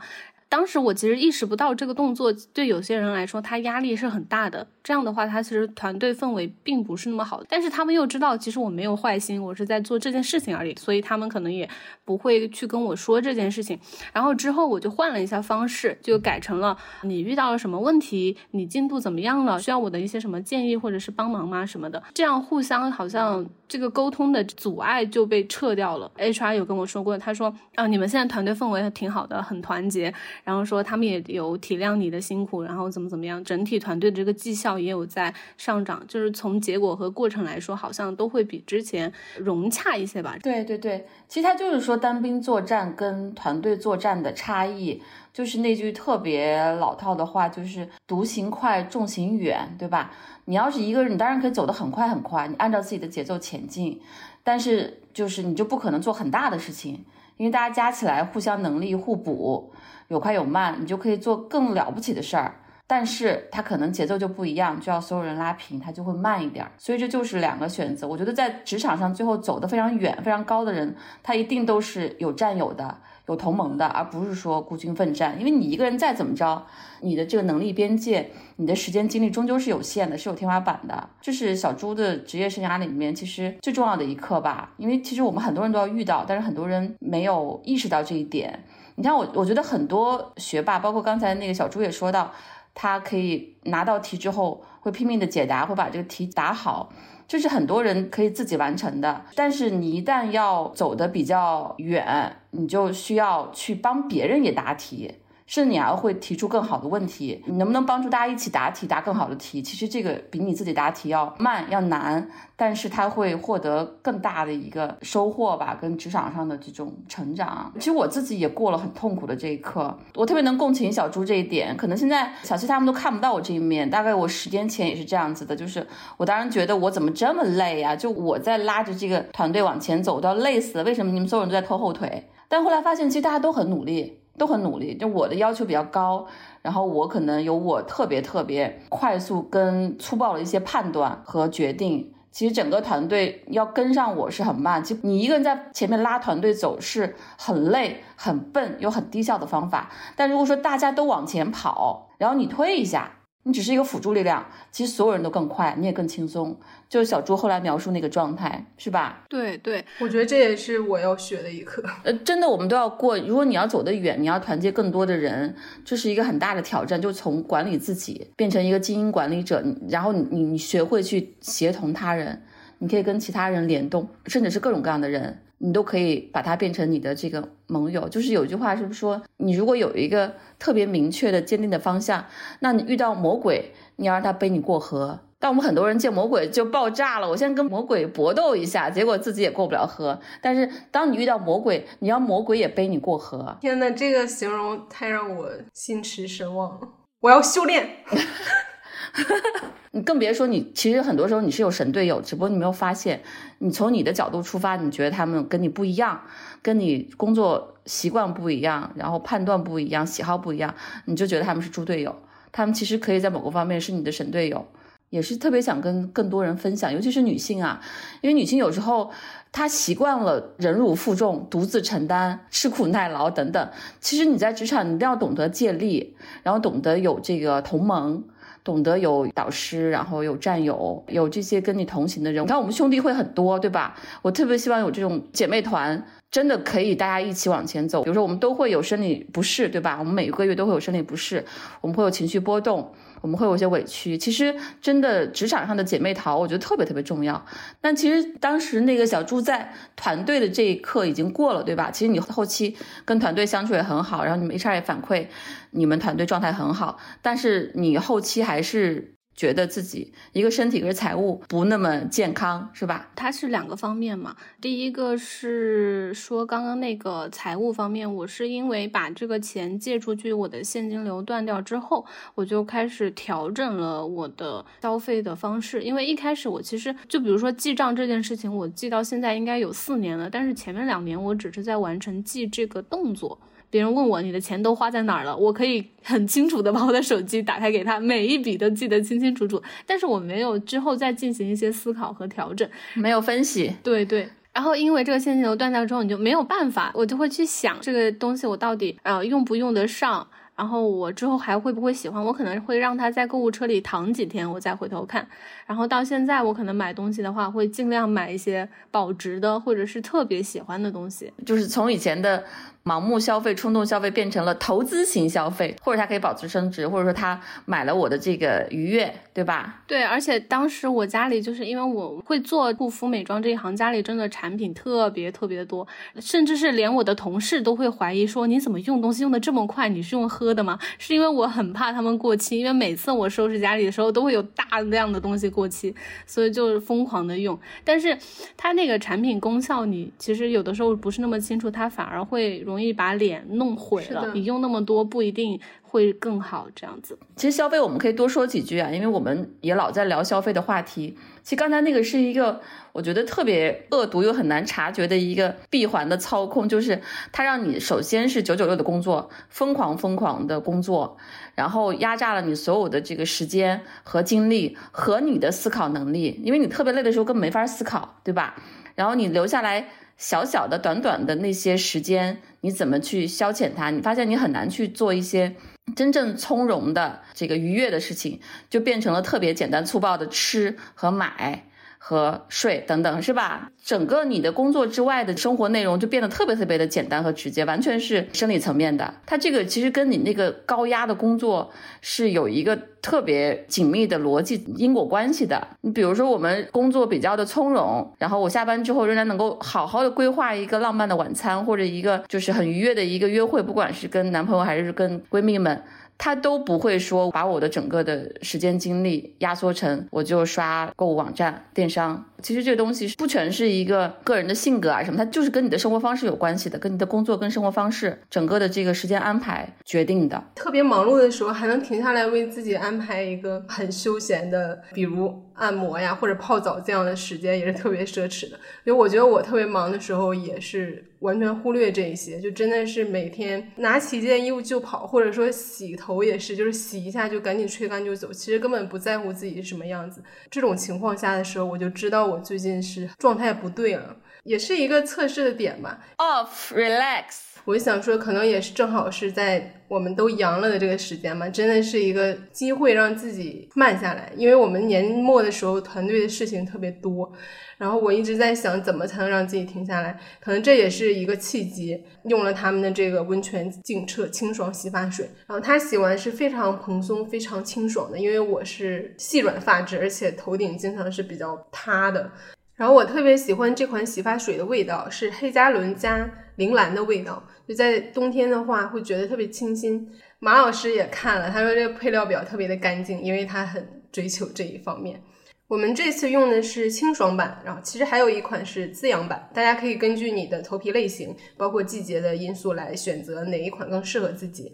[0.49, 4.65] 当时我其实意识不到这个动作对有些人来说，他压力是很大的。
[4.83, 7.43] 这样的话，他其实团队氛围并不是那么好。
[7.47, 11.69] 但是他们又知道，其实我没有坏心，我是在做这件事情而已，所以他们可能也
[12.03, 13.79] 不会去跟我说这件事情。
[14.11, 22.01] 然后之后我就换了一下方式，就改成了你遇到了什么问题，你进度怎么样了，需要我的一些什么建议或者是帮忙吗什么的。
[22.15, 26.11] 这样互相好像这个沟通的阻碍就被撤掉了。
[26.17, 30.11] HR 有跟我说过，他说啊，你们现在团队氛围挺好的，很团结。
[30.43, 40.37] 然后说他们也有体谅你的辛苦，然后怎么怎么样，整体团队的这个绩效也有在上涨，就是从结果和过程来说，好像都会比之前融洽一些吧。
[40.41, 45.01] 对对对，其实他就是说单兵作战跟团队作战的差异，
[45.33, 50.11] 就是那句特别老套的话，就是独行快，众行远，对吧？
[50.45, 54.01] 你要是一个人，你当然可以走得很快很快，你按照自己的节奏前进，
[54.43, 57.05] 但是就是你就不可能做很大的事情。
[57.39, 59.71] 因为大家加起来互相能力互补，
[60.09, 62.53] 有快有慢，你就可以做更了不起的事儿。
[62.85, 66.65] 但是它可能节奏就不一样，就要所有人拉平，它就会慢一点。
[66.77, 68.05] 所以这就是两个选择。
[68.05, 72.97] 我觉得在职场上最后走得非常远、非常高的人，他一定都是有战友的。
[73.29, 75.37] 有同盟的，而不是说孤军奋战。
[75.39, 76.65] 因为你一个人再怎么着，
[77.01, 81.09] 你的这个能力边界，你的时间精力终究是有限的，是有天花板的。
[81.21, 84.73] 这是小朱的职业生涯里面其实最重要的一课吧。
[84.77, 88.63] 因为其实我们很多人都要遇到，但是很多人没有意识到这一点。
[88.95, 92.33] 你看我，我觉得很多学霸，包括刚才那个小朱也说到，
[92.73, 96.91] 他可以拿到题之后会拼命的解答，会把这个题答好。
[97.27, 105.15] 这是很多人可以自己完成的，但是你一旦要走的比较远，你就需要去帮别人也答题。
[105.49, 109.63] 甚至你还会提出更好的问题，你能不能帮助大家一起答题，答更好的题？
[109.63, 117.73] 其实这个比你自己答题要慢要难，但是他会获得更大的一个收获吧，跟职场上的这种成长。
[117.79, 121.75] 其实我自己也过了很痛苦的这一刻，我特别能共情小朱这一点。
[121.75, 125.83] 可能现在小七他们都看不到我这一面，大概我十年前也是这样子的，就是
[126.17, 127.95] 我当时觉得我怎么这么累呀？
[127.95, 132.29] 就我在拉着这个团队往前走，都要累死了，为什么你们所有人都在拖后腿？
[132.47, 134.19] 但后来发现，其实大家都很努力。
[134.39, 136.25] 都很努力，就我的要求比较高，
[136.63, 144.83] 然后我可能有我特别特别快速跟粗暴的一些判断和决定，其实整个团队要跟上我是很慢。
[144.83, 153.11] 其实你一个人在前面拉团队走是很累、很笨又很低效的方法，但如果说大家都往前跑，然后你推一下。
[153.49, 156.55] 你只是一个辅助力量，其实所有人都更快，你也更轻松。
[156.87, 159.25] 就是小猪后来描述那个状态，是吧？
[159.27, 161.83] 对对，我觉得这也是我要学的一课。
[162.03, 163.17] 呃，真的，我们都要过。
[163.17, 167.01] 如果你要走得远，你要团结更多的人，这是一个很大的挑战。
[167.01, 172.43] 就从管理自己变成一个精英管理者，然后你你你学会去协同他人，
[172.77, 175.41] 你可以跟其他人联动，甚至是各种各样的人。
[175.59, 178.09] 你都可以把它变成你的这个盟友。
[178.09, 182.25] 就是有句话是不是说，你如果有一个特别明确的、坚定的方向，
[182.59, 185.19] 那你遇到魔鬼，你要让他背你过河。
[185.41, 190.19] 但我们很多人见魔鬼就爆炸了，我先跟魔鬼搏斗一下，结果自己也过不了河。
[190.41, 193.57] 但是当你遇到魔鬼，你要魔鬼也背你过河。
[193.61, 196.89] 天呐，这个形容太让我心驰神往了，
[197.21, 197.89] 我要修炼。
[199.91, 203.21] 你更别说你，其实很多时候你是有神队友，只不过你没有发现。
[203.57, 206.21] 你从你的角度出发，你觉得他们跟你不一样，
[206.61, 210.73] 跟你工作习惯不一样，然后判断不一样，喜好不一样，
[211.05, 212.15] 你就觉得他们是猪队友。
[212.51, 214.67] 他们其实可以在某个方面是你的神队友。
[215.09, 217.81] 也是特别想跟更多人分享，尤其是女性啊，
[218.21, 219.09] 因为女性有时候
[219.51, 223.69] 她习惯了忍辱负重、独自承担、吃苦耐劳等等。
[223.99, 228.23] 其实你在职场，你一定要懂得借力，然后懂得有这个同盟，
[228.69, 232.43] 懂得有导师，然后有战友，有这些跟你同行的人。
[232.43, 233.95] 你看我们兄弟会很多，对吧？
[234.21, 238.03] 我特别希望有这种姐妹团，真的可以大家一起往前走。
[238.03, 239.95] 比如说我们都会有生理不适，对吧？
[239.97, 241.43] 我们每个月都会有生理不适，
[241.81, 242.93] 我们会有情绪波动。
[243.21, 247.45] 我们会有些委屈，其实真的职场上的姐妹淘，我觉得特别特别重要。
[247.81, 251.91] 但其实当时那个小猪在团队的这一刻已经过了，对吧？
[251.91, 255.27] 其实你后期跟团队相处也很好，然后你们 HR 也反馈
[255.71, 259.18] 你们团队状态很好，但是你后期还是。
[259.39, 263.09] 觉得自己一个身体跟财务不那么健康，是吧？
[263.15, 264.35] 它是两个方面嘛。
[264.59, 275.83] 第一个是说刚刚那个财务方面，我是因为把这个钱借出去，我的现金流断掉之后，我就开始调整了我的消费的方式。
[275.83, 283.39] 因为一开始我其实就比如说记账这件事情，我记到现在应该有四年了，但是前面两年我只是在完成记这个动作。
[283.69, 289.61] 别人问我你的钱都花在哪儿了，我可以很清楚的把我的手机打开给他，每一笔都记得清清楚楚。
[289.85, 293.75] 但是我没有之后再进行一些思考和调整，没有分析。
[293.83, 294.27] 对对。
[294.51, 305.25] 然后因为这个现金流断掉之后，你就没有办法，我就会去想这个东西我到底呃用不用得上，然后我之后还会不会喜欢，我可能会让它在购物车里躺几天，我再回头看。
[305.67, 312.43] 然后到现在我可能买东西的话，会尽量买一些保值的或者是特别喜欢的东西，就是从以前的。
[312.89, 319.83] 盲目消费、冲动消费变成了投资型消费，或者它可以保值升值，或者说他买了我的这个愉悦，对吧？
[319.85, 325.87] 对，而且当时我家里就是因为我会做护肤美妆这一行，家里真的产品特别特别多，
[326.19, 329.87] 甚至是连我的同事都会怀疑说你怎么用东西用的这么快？
[329.87, 330.79] 你是用喝的吗？
[330.97, 335.93] 是因为我很怕他们过期，因为每次我收拾家里的时候都会有大量的东西过期，
[336.25, 337.59] 所以就疯狂的用。
[337.83, 338.17] 但是
[338.57, 342.63] 它那个产品功效，你其实有的时候不是那么清楚，它反而会。
[342.69, 344.31] 容把脸弄毁了。
[344.33, 347.17] 你用那么多不一定会更好，这样子。
[347.35, 351.17] 其实消费我们可以多说几句啊，因为我们也老在聊消费的话题。
[351.43, 352.61] 其实刚才那个是一个
[352.93, 361.17] 我觉得特别恶毒又很难察觉的一个闭环的操控，就是它让你首先是九九六的工作，疯狂疯狂的工作，
[361.55, 368.55] 然后压榨了你所有的这个时间和精力和你的思考能力，因为你特别累的时候根本没法思考，对吧？
[368.95, 369.87] 然后你留下来。
[370.21, 373.89] 小小的、短短的那些时间，你怎么去消遣它？
[373.89, 375.55] 你发现你很难去做一些
[375.95, 381.68] 真正从容的、这个愉悦的事情，就变成了特别简单粗暴的吃和买。
[382.01, 383.69] 和睡等等是吧？
[383.83, 389.13] 整个你的工作之外的生活内容就变得特别特别的简单和直接，完全是生理层面的。
[389.25, 391.69] 它这个其实跟你那个高压的工作
[392.01, 395.67] 是有一个特别紧密的逻辑因果关系的。
[395.81, 405.83] 你比如说，我们工作比较的从容，然后我下班之后仍然能够好好的规划一个浪漫的晚餐，或者一个就是很愉悦的一个约会，不管是跟男朋友还是跟闺蜜们。
[406.19, 412.28] 他都不会说把我的整个的时间精力压缩成我就刷购物网站电商。
[412.41, 420.43] 其实这个东西不全是一个个人的性格啊什么，它就是跟你的生活方式有关系的，跟你的工作跟生活方式整个的这个时间安排决定的。
[420.55, 428.59] 特别忙碌的时候还能停下来为自己安排一个很休闲的，比如按摩呀或者泡澡这样的时间，也是特别奢侈的。
[428.85, 431.05] 因为我觉得我特别忙的时候也是。
[431.19, 440.23] 完全忽略这一些，就真的是每天拿起一件衣服就跑，或者说洗头也是，就是洗一下就赶紧吹干就走，其实根本不在乎自己是什么样子。
[440.49, 445.99] 这种情况下的时候，我就知道我最近是状态不对了，也是一个测试的点吧。
[446.17, 447.23] Off, relax。
[447.65, 457.31] 我想说，可能也是正好是在我们都阳了的这个时间嘛，真的是一个机会让自己慢下来，因为我们年末的时候团队的事情特别多。
[457.77, 460.19] 然后我一直在想，怎么才能让自己停下来？
[460.39, 462.03] 可能这也是一个契机。
[462.23, 468.17] 用了他们的这个温泉净澈清爽洗发水，然后它洗完是非常蓬松、非常清爽的。
[468.17, 472.31] 因为我是细软发质，而且头顶经常是比较塌的。
[472.79, 480.09] 然后我特别喜欢这款洗发水的味道，是黑加仑加铃兰的味道，就在冬天的话会觉得特别清新。
[480.39, 485.21] 马老师也看了，他说这个配料表特别的干净，因为他很追求这一方面。
[485.67, 494.73] 我们这次用的是清爽版，然后其实还有一款是滋养版，大家可以根据你的头皮类型，包括季节的因素来选择哪一款更适合自己。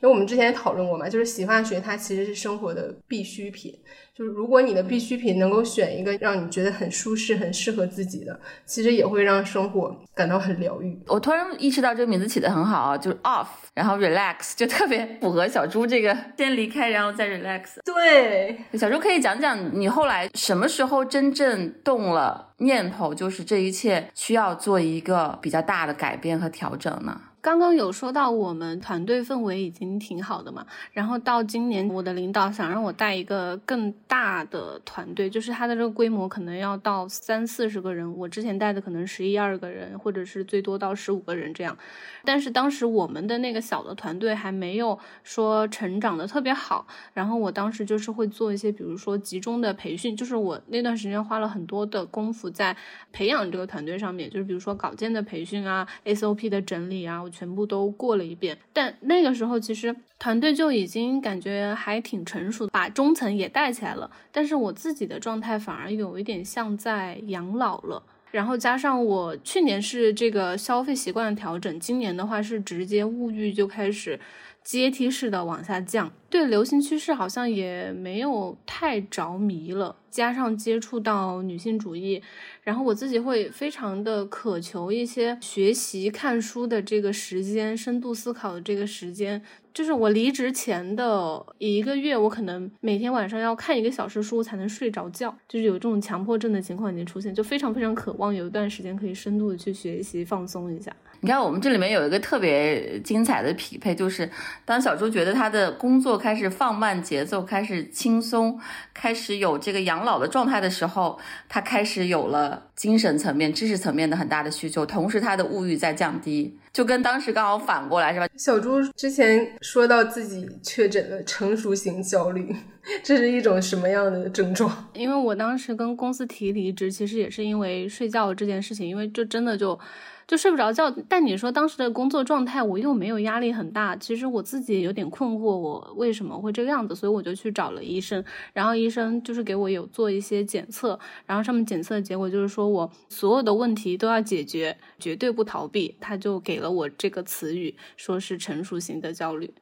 [0.00, 3.74] 因为我们之前也讨论过嘛，就是洗发水它其实是生活的必需品。
[4.14, 10.96] 就是如果你的必需品能够选一个让你觉得很舒适、很适合自己的，其实也会让生活感到很疗愈。
[11.08, 17.80] 我突然意识到这个名字起的很好啊，就是 off，然后 relax，就特别符合小猪这个 先离开，然后再 relax。
[17.84, 27.20] 对，小猪可以讲讲你后来什么时候真正动了念头，就是这一切需要做一个比较大的改变和调整呢？
[27.44, 41.76] 刚刚有说到我们团队氛围已经挺好的嘛，然后到今年我的领导想让我带一个更大的团队，就是他的这个规模可能要到三四十个人，我之前带的可能十一二个人，或者是最多到十五个人这样。
[42.24, 52.74] 但是当时我们的那个小的团队还没有说成长的特别好，然后我当时就是会做一些，比如说集中的培训，就是我那段时间花了很多的功夫在
[53.12, 57.22] 培养这个团队上面，就是比如说稿件的培训啊，SOP 的整理啊。
[57.34, 64.08] 全部都过了一遍，但那个时候其实团队就已经感觉还挺成熟的，把中层也带起来了。
[64.30, 68.02] 但是我自己的状态反而有一点像在养老了。
[68.30, 74.18] 然后加上我去年是这个消费习惯的调整，今年的话是直接物欲就开始
[74.64, 79.94] 阶梯式的往下降，对流行趋势好像也没有太着迷了。
[80.10, 82.22] 加上接触到女性主义。
[82.64, 89.42] 然后我自己会非常的渴求一些学习看书的这个时间，深度思考的这个时间。
[89.74, 100.94] 就是我离职前的一个月，我可能每天晚上要看一个小时书才能睡着觉，就是有这种强迫症的情况已经出现，就非常非常渴望有一段时间可以深度的去学习放松一下。
[101.20, 104.30] 你看，我们这里面有一个特别精彩的匹配，就是
[104.64, 108.60] 当小猪觉得他的工作开始放慢节奏，开始轻松，
[108.92, 118.28] 开始有这个养老的状态的时候，他开始有了精神层面、知识层面的很大的需求，同时他的物欲在降低，就跟当时刚好反过来，是吧？
[118.36, 122.54] 小猪之前说到自己确诊了成熟型焦虑，
[123.02, 124.90] 这是一种什么样的症状？
[124.92, 129.78] 因为我当时跟公司提离职，其实也是因为睡觉这件事情，因为就真的就。
[130.26, 133.94] 就睡不着觉，但你说当时的工作状态，我又没有压力很大。
[133.96, 136.94] 其实我自己也有点困惑，我为什么会这个样子？
[136.94, 145.94] 所以我就去找了医生，然后医生就是给我有做一些检测，然后上面检测的结果就是说我所有的问题都要解决，绝对不逃避。
[146.00, 149.52] 他就给了我这个词语，说是成熟型的焦虑。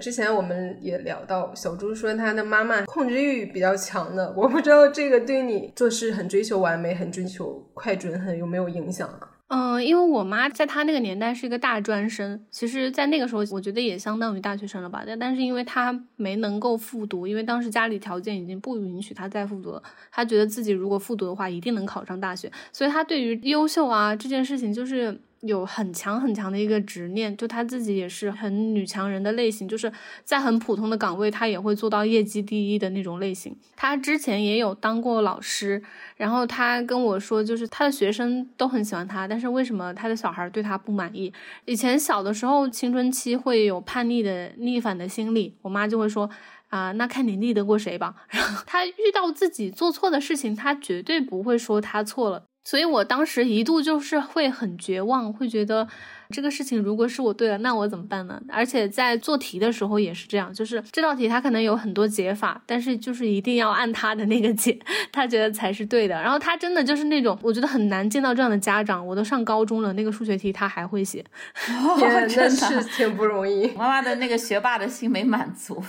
[0.00, 9.31] 之前我们也聊到，小猪说他的妈妈控制欲比较强的，我不知道这个对你做事很追求完美、很追求快准很有没有影响啊？
[9.54, 15.04] 嗯，因为我妈在她那个年代是一个大专生，其实，在那个时候，我觉得也相当于大学生了吧。
[15.06, 19.82] 但但是，因为她没能够复读，因为当时家里条件已经不允许她再复读了。
[20.10, 25.20] 她觉得自己如果复读的话，一定能考上大学，所以她对于优秀啊这件事情，就是。
[25.42, 29.92] 有很强很强的一个执念，就他自己也是很女强人的类型，就是
[30.24, 33.56] 在很普通的岗位，他也会做到业绩第一的那种类型。
[33.74, 35.82] 他之前也有当过老师，
[36.16, 41.32] 然后他跟我说，就是他的学生都很喜欢他，但是为什么他的小孩对他不满意？
[41.64, 46.30] 以前小的时候，青春期会有叛逆的逆反的心理，我妈就会说
[46.68, 48.14] 啊，那看你逆得过谁吧。
[48.30, 52.44] 然后他遇到自己做错的事情，他绝对不会说他错了。
[52.64, 55.86] 所以我当时一度就是会很绝望，会觉得
[56.30, 58.40] 这个事情如果是我对了，那我怎么办呢？
[58.48, 64.78] 而且在做题的时候也是这样，就是这道题他可能有很多解法，但是就是一定要按他的那个解，
[65.10, 66.14] 他觉得才是对的。
[66.20, 69.04] 然后他真的就是那种，我觉得很难见到这样的家长。
[69.04, 71.24] 我都上高中了，那个数学题他还会写，
[72.28, 73.66] 真的是挺不容易。
[73.72, 75.82] 妈妈的那个学霸的心没满足。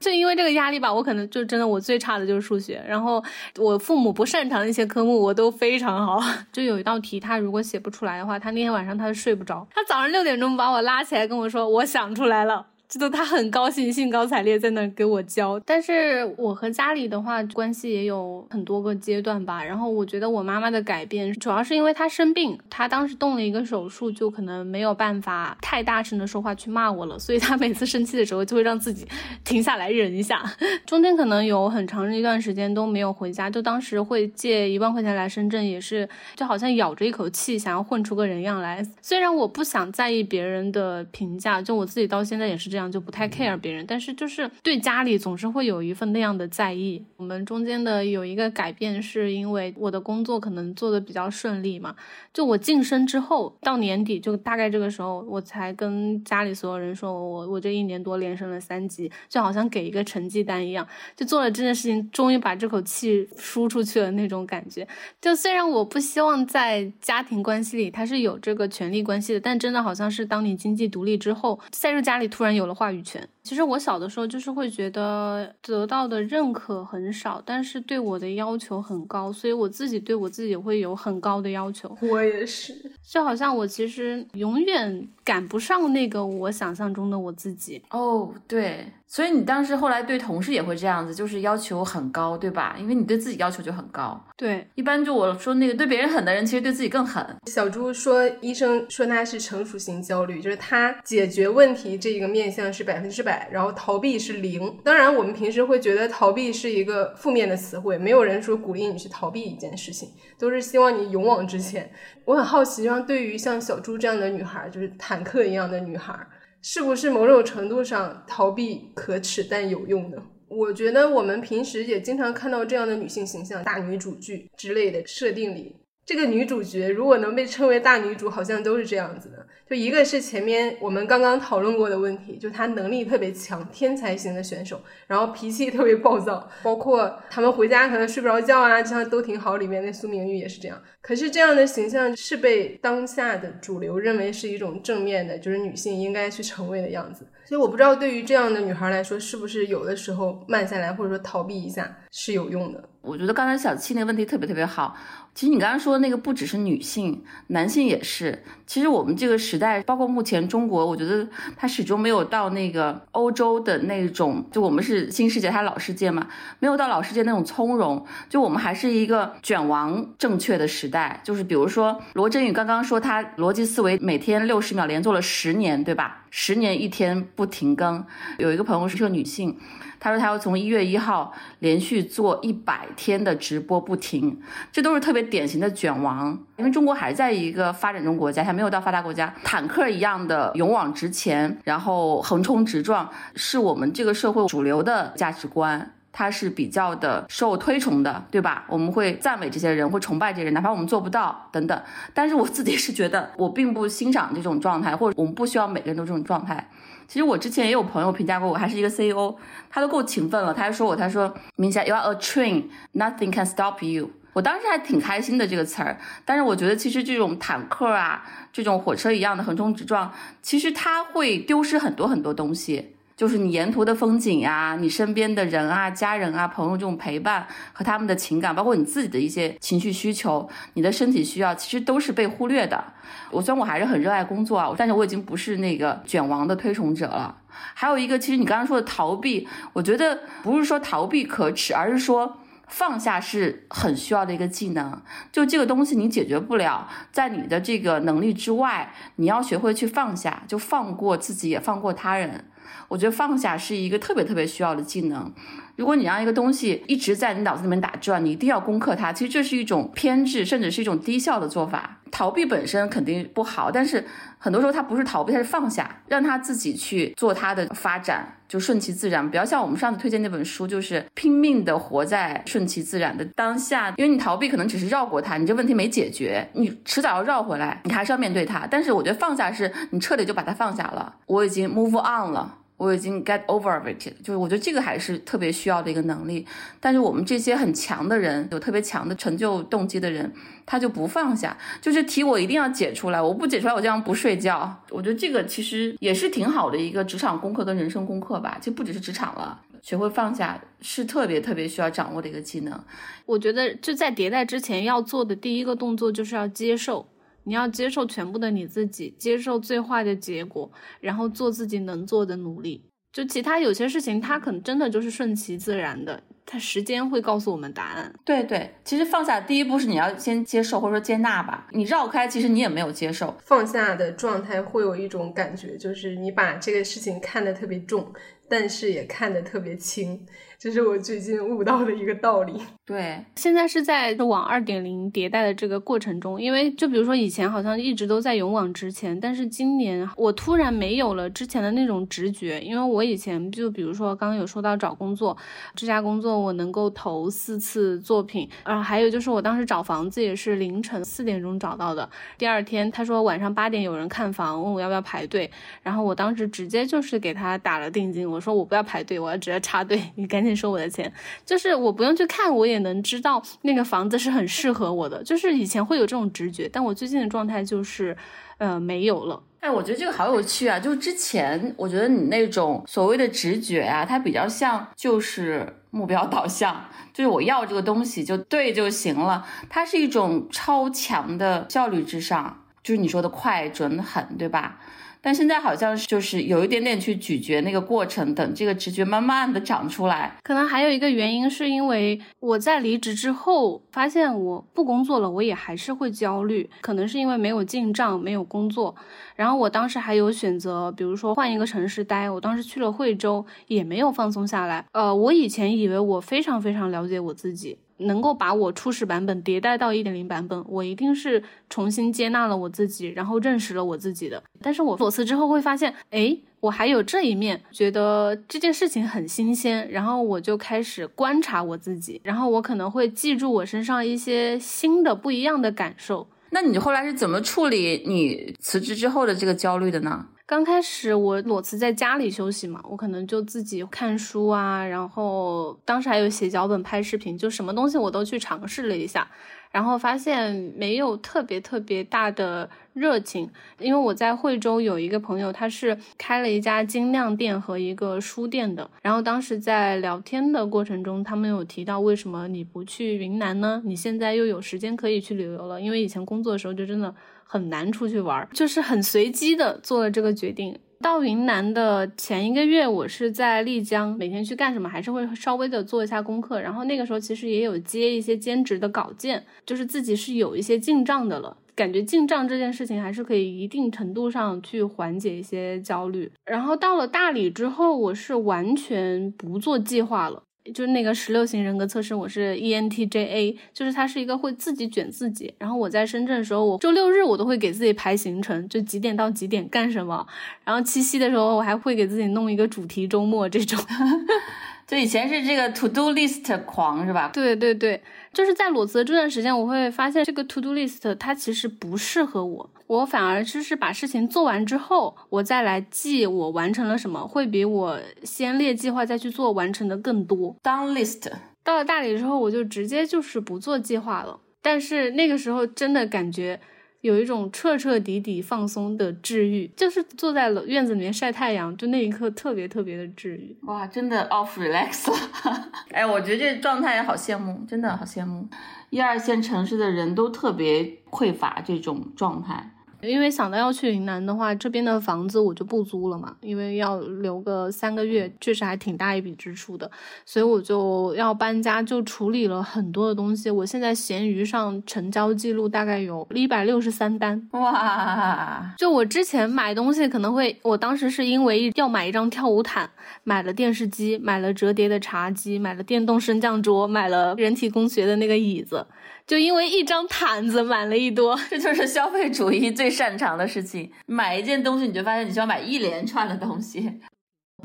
[0.00, 3.22] 就因为这个压力吧，我可能就真的我最差的就是数学，然后
[3.56, 6.20] 我父母不擅长的一些科目我都非常好。
[6.52, 12.66] 就有一道题，他如果写不出来的话，他那天晚上他就睡不着，他早上六点钟把我拉起来跟我说，我想出来了。
[12.88, 19.62] 这都他很高兴、兴高采烈在那给我教，但是我和家里的话关系也有很多个阶段吧。
[19.62, 29.06] 然后我觉得我妈妈的改变主要是因为她生病，她当时动了一个手术，就可能没有办法太大声的说话去骂我了，所以她每次生气的时候就会让自己
[29.44, 30.42] 停下来忍一下。
[30.86, 38.82] 中间可能有很长一段时间都没有回家，就当时会借一万块钱来深圳，也是就好像咬着一口气想要混出个人样来。
[39.02, 42.77] 虽然我不想在意别人的评价，就我自己到现在也是这。
[42.78, 43.84] 样，就不太 care 别人。
[43.86, 47.04] 但是就是对家里总是会有一份那样的在意。
[47.16, 51.94] 我们中间的有一个改变，是因为我的工作可能做的比较顺利嘛。
[52.32, 64.86] 就我晋升之后，到年底就大概这个时候，我才跟家里所有人说，我我这一年多连升了三级，就好像给一个成绩单一样，就做了这件事情，终于把这口气输出去了那种感觉。
[65.20, 73.28] 就虽然我不希望在家庭关系里他是有这个权利关系的，但真的好像是当你经济独立之后，再入家里突然有了话语权。
[73.48, 81.96] 其实我小的时候就是会觉得得到的认可很少，但是对我的要求很高，所以我自己对我自己会有很高的要求。
[82.02, 82.74] 我也是，
[83.10, 87.80] 就好像我其实永远赶不上那个我想象中的我自己。
[87.88, 88.84] 哦，对。
[89.10, 92.76] 所以你当时后来对同事也会这样子，就是要求很高，对吧？
[92.78, 94.22] 因为你对自己要求就很高。
[94.36, 97.24] 对，一般就我说那个对别人狠的人，其实对自己更狠。
[97.46, 104.78] 小朱说，医生说他是成熟型焦虑，就是他解决问题这个面向是百分之百，然后逃避是零。
[104.82, 110.08] 当然，我们平时会觉得逃避是一个负面的词汇，没有人说鼓励你去逃避一件事情，
[110.38, 111.90] 都是希望你勇往直前。
[112.24, 116.14] 我很好奇，像对于像小朱这样的女孩，就是坦克一样的女孩。
[116.60, 120.20] 是不是某种程度上逃避可耻但有用的？
[120.48, 125.76] 我觉得我们平时也经常看到这样的女性形象，大女主剧之类的设定里。
[126.04, 129.46] 这个女主角如果能被称为大女主，好像都是这样子的。
[129.68, 139.58] 就一个是前面我们刚刚讨论过的问题，就她能力特别强，天才型的选手，然后脾气特别暴躁，包括他们回家可能睡不着觉啊，这样都挺好。
[139.58, 140.80] 里面那苏明玉也是这样。
[141.02, 147.26] 可是这样的形象是被当下的主流认为是一种正面的，就是女性应该去成为的样子。
[147.44, 152.88] 所以我不知道对于这样的女孩来说，是不是有的时候慢下来或者说逃避一下是有用的。
[153.00, 154.94] 我觉得刚才小七那个问题特别特别好。
[155.34, 158.42] 其实你刚刚说的那个不只是女性，男性也是。
[158.66, 166.26] 其实我们这个时代，包括目前中国，我觉得它始终没有到那个欧洲的那种，就我们是新世界，它老世界嘛，
[166.60, 168.04] 没有到老世界那种从容。
[168.28, 171.20] 就我们还是一个卷王正确的时代。
[171.24, 176.24] 就是比如说罗振宇刚刚说他逻辑思维每天六十秒连做了十年，对吧？
[176.30, 178.04] 十年一天不停更。
[178.38, 179.58] 有一个朋友是个女性。
[180.00, 186.38] 她说她要从一月一号连续做一百天的直播不停，这都是特别典型的卷王。
[186.56, 198.64] 因为中国还在一个发展中国家，还没有到发达国家，坦克一样的勇往直前，然后横冲直撞，是我们这个社会主流的价值观，他是比较的受推崇的，对吧？
[198.68, 201.82] 我们会赞美这些人，会崇拜这些人，哪怕我们做不到等等。
[202.12, 206.68] 但是我自己是觉得，我并不欣赏这种状态，或者我们不需要每个人都这种状态。
[207.06, 209.34] 其实我之前也有朋友评价过我，还是一个 CEO，
[209.70, 210.52] 他都够勤奋了。
[210.52, 214.10] 他还说我，他说明霞 you are a train，nothing can stop you。
[214.34, 215.98] 我当时还挺开心的这个词儿。
[216.24, 222.96] 但是我觉得其实这种坦克啊，这种火车一样的横冲直撞，其实它会丢失很多很多东西。
[223.18, 232.92] 就是你沿途的风景呀，你身边的人啊、家人啊、朋友这种陪伴和他们的情感，包括你自己的一些情绪需求、你的身体需要，其实都是被忽略的。
[233.32, 237.36] 我虽然我还是很热爱工作啊，但是我已经不是那个卷王的推崇者了。
[237.74, 242.38] 还有一个，其实你刚刚说的逃避，我觉得不是说逃避可耻，而是说
[242.68, 245.02] 放下是很需要的一个技能。
[245.32, 252.44] 就这个东西你解决不了，在你的这个能力之外，你要学会去放下，就放过自己，也放过他人。
[252.88, 255.32] 我觉得放下是一个特别特别需要的技能。
[255.76, 261.97] 如果你让一个东西一直在你脑子里面打转，你一定要攻克它，其实这是一种偏执，甚至是一种低效的做法。
[262.10, 264.04] 逃避本身肯定不好，但是
[264.38, 269.28] 很多时候它不是逃避，它是放下，让他自己去做他的发展，就顺其自然。
[269.28, 273.92] 不要像我们上次推荐那本书，就是拼命的活在顺其自然的当下。
[273.96, 278.66] 因为你逃避可能只是绕过它，你这问题没解决，你迟早要绕回来，你还是要面对它。
[278.70, 282.56] 但是我觉得放下是你彻底就把它放下了，我已经 move on 了。
[282.78, 286.46] 我已经 get over it，就是我觉得这个还是特别需要的一个能力。
[286.80, 290.32] 但是我们这些很强的人，有特别强的成就动机的人，
[290.64, 294.82] 他就不放下，就是题我一定要解出来，我不解出来我这样不睡觉。
[294.90, 298.56] 我觉得这个其实也是挺好的一个职场功课跟人生功课吧。
[298.60, 302.80] 其实不只是职场了，学会放下是特别特别需要掌握的一个技能。
[303.26, 307.08] 我觉得就在迭代之前要做的第一个动作就是要接受。
[307.48, 310.70] 你要接受全部的你自己，接受最坏的结果，
[311.00, 312.84] 然后做自己能做的努力。
[313.10, 316.22] 就其他有些事情，它可能真的就是顺其自然的。
[316.44, 318.14] 它时间会告诉我们答案。
[318.24, 323.34] 对对，其实放下第一步是你要先接受或者说接纳吧，你绕开，其实你也没有接受。
[323.44, 328.12] 放下的状态会有一种感觉，就是你把这个事情看得特别重，
[328.48, 330.26] 但是也看得特别轻。
[330.58, 332.52] 这是我最近悟到的一个道理。
[332.84, 345.36] 对，现在是在往二点零迭代的这个过程中，因为就比如说以前好像一直都在勇往直前，但是今年我突然没有了之前的那种直觉，因为我以前就比如说刚刚有说到找工作，
[345.76, 355.48] 这家工作我能够投四次作品，然后还有就是我当时找房子也是凌晨四点钟找到的，第二天他说晚上八点有人看房，问我要不要排队，
[355.82, 360.47] 然后我当时直接就是给他打了定金，我说我不要排队，我要直接插队，你赶紧。
[360.54, 361.12] 收我的钱，
[361.44, 365.22] 就是我不用去看，我也能知道那个房子是很适合我的。
[365.22, 368.16] 就是以前会有这种直觉，但我最近的状态就是，
[368.58, 369.42] 呃，没有了。
[369.60, 370.78] 哎，我觉得这个好有趣啊！
[370.78, 379.44] 就之前我觉得你那种所谓的直觉啊，它比较像就是目标导向，就是我要这个东西就对就行了。
[379.68, 384.78] 它是一种超强的效率至上，就是你说的快、准、狠，对吧？
[385.20, 390.36] 但现在好像就是有一点点去咀嚼那个过程，等这个直觉慢慢的长出来。
[390.42, 396.68] 可能还有一个原因，是因为我在离职之后发现我不工作了，我也还是会焦虑。
[396.80, 398.94] 可能是因为没有进账，没有工作。
[399.34, 402.28] 然后我当时还有选择，比如说换一个城市待。
[402.30, 404.84] 我当时去了惠州，也没有放松下来。
[404.92, 407.78] 呃，我以前以为我非常非常了解我自己。
[407.98, 414.42] 能够把我初始版本迭代到一点零版本，我一定是重新接纳了我自己，然后认识了我自己的。
[414.60, 426.26] 但是我裸辞之后会发现，哎，我还有这一面，觉得这件事情很新鲜，然后我就开始观察我自己，然后我可能会记住我身上一些新的不一样的感受。
[426.50, 430.26] 那你后来是怎么处理你辞职之后的这个焦虑的呢？
[430.46, 439.28] 刚开始我裸辞在家里休息嘛，我可能就自己看书啊，然后当时还有写脚本、拍视频，就什么东西我都去尝试了一下。
[439.70, 448.90] 然后发现没有特别特别大的热情，因为我在惠州有一个朋友，他是开了一家精酿店和一个书店的。
[449.02, 453.82] 然后当时在聊天的过程中，他们有提到为什么你不去云南呢？
[453.84, 457.14] 你现在又有时间可以去旅游了，因为以前工作的时候就真的
[457.44, 460.78] 很难出去玩，就是很随机的做了这个决定。
[461.00, 466.60] 到云南的前一个月，我是在丽江，每天去干什么，还是会稍微的做一下功课。
[466.60, 471.56] 然后那个时候其实也有接一些兼职的稿件，就是自己是有一些进账的了。
[471.76, 476.28] 感觉进账这件事情还是可以一定程度上去缓解一些焦虑。
[476.44, 480.42] 然后到了大理之后，我是完全不做计划了。
[480.72, 485.52] 就是那个十六型人格测试，我是 ENTJA，就是它是一个会自己卷自己。
[485.58, 490.26] 然后我在深圳的时候，我周六日我都会给自己排行程，就几点到几点干什么。
[490.64, 493.78] 然后七夕的时候，我还会给自己弄一个主题周末这种。
[494.86, 497.30] 就以前是这个 to do list 狂是吧？
[497.34, 498.00] 对对对，
[498.38, 510.54] 就是在裸辞的这段时间，我会发现这个 to do list 它其实不适合我，我反而就是把事情做完之后，我再来记我完成了什么，会比我先列计划再去做完成的更多。
[510.62, 511.28] 当 list
[511.64, 516.60] 到了大理之后，我就直接就是不做计划了，但是那个时候真的感觉。
[517.00, 523.56] 有一种彻彻底底放松的治愈，就是坐在了院子里面晒太阳，就那一刻特别特别的治愈。
[523.62, 525.70] 哇，真的 off relax 了。
[525.92, 528.48] 哎，我觉得这状态也好羡慕，真的好羡慕。
[528.90, 532.72] 一二线城市的人都特别匮乏这种状态。
[533.00, 539.90] 因为想到要去云南的话，这边的房子我就不租了嘛，因为要留个三个月，确实还挺大一笔支出的，
[540.24, 543.50] 所以我就要搬家，就处理了很多的东西。
[543.50, 548.74] 我现在闲鱼上成交记录大概有一百六十三单，哇！
[548.76, 552.90] 就我之前买东西可能会，我当时是因为要买一张跳舞毯，
[553.22, 558.86] 买了电视机，买了折叠的茶几，买了电动升降桌，买了人体工学的那个椅子。
[559.28, 563.92] 就因为一张毯子买了一多，这就是消费主义最擅长的事情。
[564.06, 566.90] 买一件东西，你就发现你需要买一连串的东西。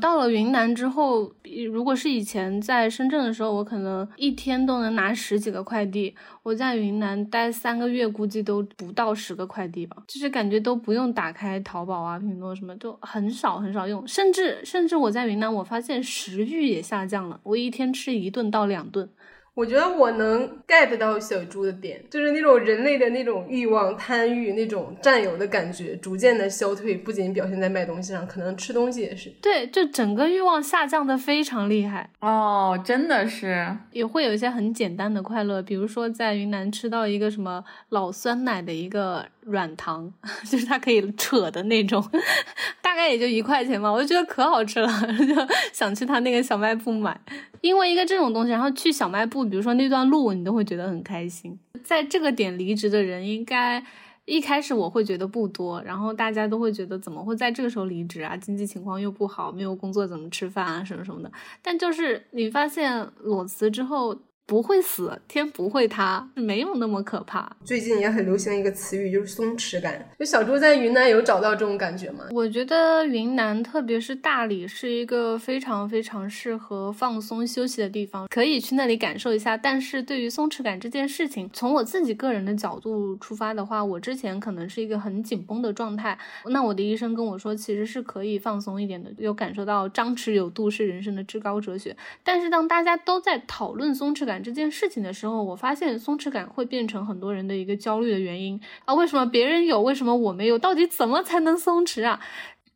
[0.00, 1.32] 到了云南之后，
[1.72, 6.14] 如果是以前在深圳的时候，我可能一天都能拿十几个快递。
[6.42, 9.96] 我在云南待三个月，估计都不到十个快递吧。
[10.06, 14.06] 就是感觉都不用打开淘宝啊、拼多多什么，都很少很少用。
[14.06, 17.40] 甚至甚至我在云南，我发现食欲也下降了。
[17.44, 19.08] 我一天吃一顿到两顿。
[19.54, 29.30] 我觉得我能 get 到小猪的点，就是那种人类的那种欲望、贪欲、那种占有的感觉逐渐的消退，不仅表现在卖东西上，可能吃东西也是。
[29.40, 40.12] 对，就整个欲望下降的非常厉害哦，真的是，也会有一些很简单的快乐，比如说在云南吃到一个什么老酸奶的一个软糖，
[40.50, 42.04] 就是它可以扯的那种，
[42.82, 47.20] 大概也就一块钱嘛，我就觉得可好吃了， 就想去他那个小卖部买。
[47.60, 51.58] 因为一个这种东西，然后去小卖部，比如说那段路，你都会觉得很开心。
[51.82, 53.84] 在这个点离职的人，应该
[54.24, 58.36] 一开始我会觉得不多，然后大家都会觉得怎么会在这个时候离职啊？
[58.36, 60.82] 经济情况又不好，没有工作怎么吃饭啊？
[60.84, 61.30] 什么什么的。
[61.62, 64.18] 但就是你发现裸辞之后。
[64.46, 67.50] 不会死，天不会塌，没有那么可怕。
[67.64, 70.06] 最近也很流行一个词语，就是松弛感。
[70.18, 72.26] 就小猪在云南有找到这种感觉吗？
[72.30, 79.56] 我觉得云南，特别是大理，是一个非常非常适合放松休息的地方，可以去那里感受一下。
[79.56, 86.18] 但是对于松弛感这件事情，从我自己个人的角度出发的话，我之前可能是一个很紧绷的状态。
[86.50, 91.96] 那我的医生跟我说，其实是可以放松一点的，有感受到张弛有度是人生的至高哲学。
[92.22, 98.94] 但是当大家都在讨论松弛感，这件事情的时候，我发现松弛感会变成很多人的一个焦虑的原因啊！
[98.94, 100.58] 为什么别人有，为什么我没有？
[100.58, 102.20] 到底怎么才能松弛啊？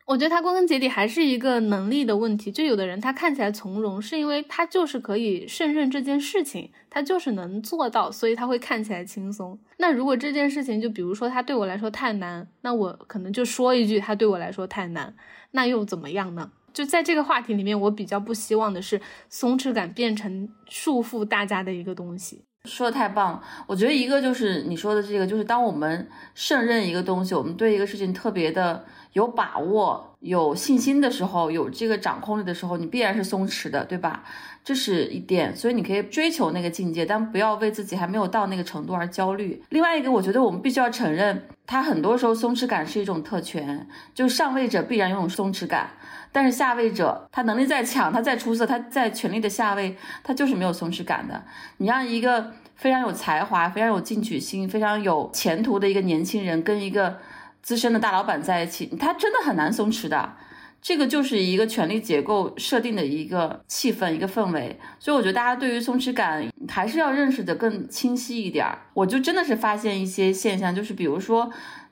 [0.07, 2.51] 我觉得它归根结底还是一个能力的问题。
[2.51, 9.59] 就有的人他看起来从容，是因为他就是可以胜任这件事情，他就是能做到，所以他会看起来轻松。
[9.77, 15.15] 那如果这件事情，就比如说他对我来说太难，那我可能就说一句他对我来说太难，
[15.51, 16.53] 那又怎么样呢？
[16.79, 22.45] 就在这个话题里面，我比较不希望的是松弛感变成束缚大家的一个东西。
[22.66, 34.22] 说的太棒了，我觉得一个就是你说的这个，就是当我们胜任一个东西，我们对一个事情特别的有把握、有信心的时候，有这个掌控力的时候，你必然是松弛的，对吧？
[34.62, 39.61] 这是一点，所以你可以追求那个境界，但不要为自己还没有到那个程度而焦虑。
[39.70, 45.91] 另外一个，我觉得我们必须要承认，他很多时候松弛感是一种特权，就上位者必然拥有松弛感。
[46.39, 51.43] 但是下位者，他能力再强，他再出色，他在权力的下位，他就是没有松弛感的。
[51.78, 57.18] 你让一个非常有才华、非常有进取心、非常有前途的一个年轻人跟一个
[57.61, 60.34] 资深的大老板在一起，他真的很难松弛的。
[60.80, 64.78] 这个就是一个权力结构设定的一个气氛、一个氛围。
[65.01, 68.78] 所以我觉得大家对于松弛感还是要认识的更清晰一点儿。
[68.95, 71.51] 我就真的是发现一些现象，就是比如说，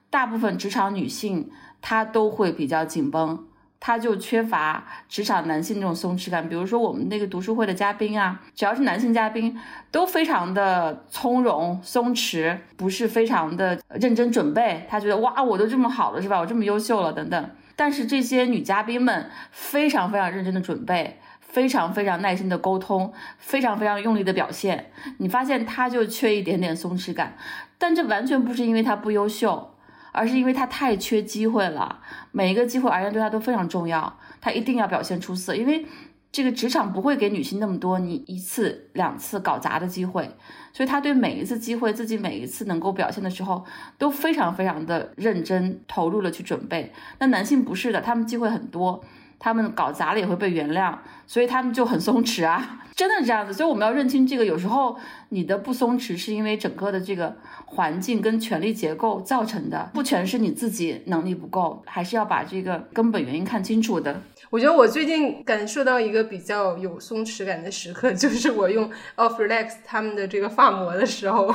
[0.08, 1.50] 大部分职场女性
[1.82, 3.44] 她都会比较紧绷。
[3.78, 9.56] 他就缺乏职场男性那种松弛感，比如说我们那个读书会的嘉宾啊，只要是男性嘉宾，
[9.90, 14.86] 都非常的从容松弛，不是非常的认真准备。
[14.88, 16.38] 他觉得哇，我都这么好了是吧？
[16.38, 17.50] 我这么优秀了等等。
[17.76, 24.90] 但是这些女嘉宾们非常非常认真的准备，非常非常耐心的沟通，非常非常用力的表现。
[25.18, 27.36] 你发现他就缺一点点松弛感，
[27.76, 29.75] 但这完全不是因为他不优秀。
[30.16, 32.00] 而是因为他太缺机会了，
[32.32, 35.84] 每一个机会而言对他都非常重要，他一定要表现出色，因为
[36.32, 40.28] 这个职场不会给女性那么多你一次两次搞砸的机会，
[40.72, 43.64] 所以他对每一次机会，自己每一次能够表现的时候
[43.98, 46.92] 都非常非常的认真投入了去准备。
[47.18, 49.04] 那男性不是的，他们机会很多。
[49.38, 50.94] 他们搞砸了也会被原谅，
[51.26, 53.52] 所以他们就很松弛啊， 真的是这样子。
[53.52, 54.96] 所以我们要认清这个，有时候
[55.28, 64.20] 你的不松弛是因为整个的这个环境跟权力结构造成的，不全是你自己能力不够，还是要把这个根本原因看清楚的。
[64.48, 71.52] 我觉得我最近感受到一个比较有松弛感的时刻，就是我用 Off Relax 他们的这个发膜的时候，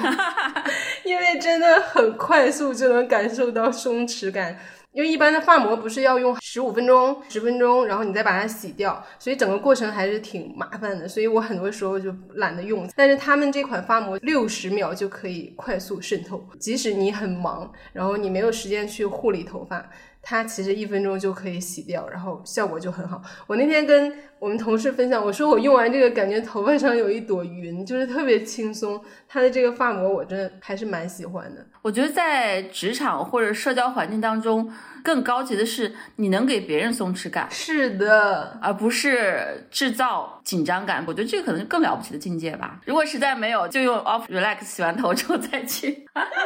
[1.05, 4.57] 因为真的很快速就能感受到松弛感。
[4.93, 12.89] 因为一般的发膜不是要用十五分钟、十分钟，然后你再把它洗掉，所以整个过程还是挺麻烦的，所以我很多时候就懒得用。
[12.95, 19.89] 但是他们这款发膜六十秒就可以快速渗透，即使你很忙，然后你没有时间去护理头发。
[20.21, 23.21] 它其实一分钟就可以洗掉，然后效果就很好。
[23.47, 29.01] 我那天跟我们同事分享，我说我用完这个，感觉头发上有一朵云，就是特别轻松。
[29.27, 31.65] 它的这个发膜，我真的还是蛮喜欢的。
[31.81, 34.71] 我觉得在职场或者社交环境当中。
[35.03, 41.03] 更高级的是，你能给别人松弛感，是的，而不是制造紧张感。
[41.07, 42.79] 我觉得这个可能是更了不起的境界吧。
[42.85, 46.05] 如果实在没有，就用 off relax 洗完头之后再去。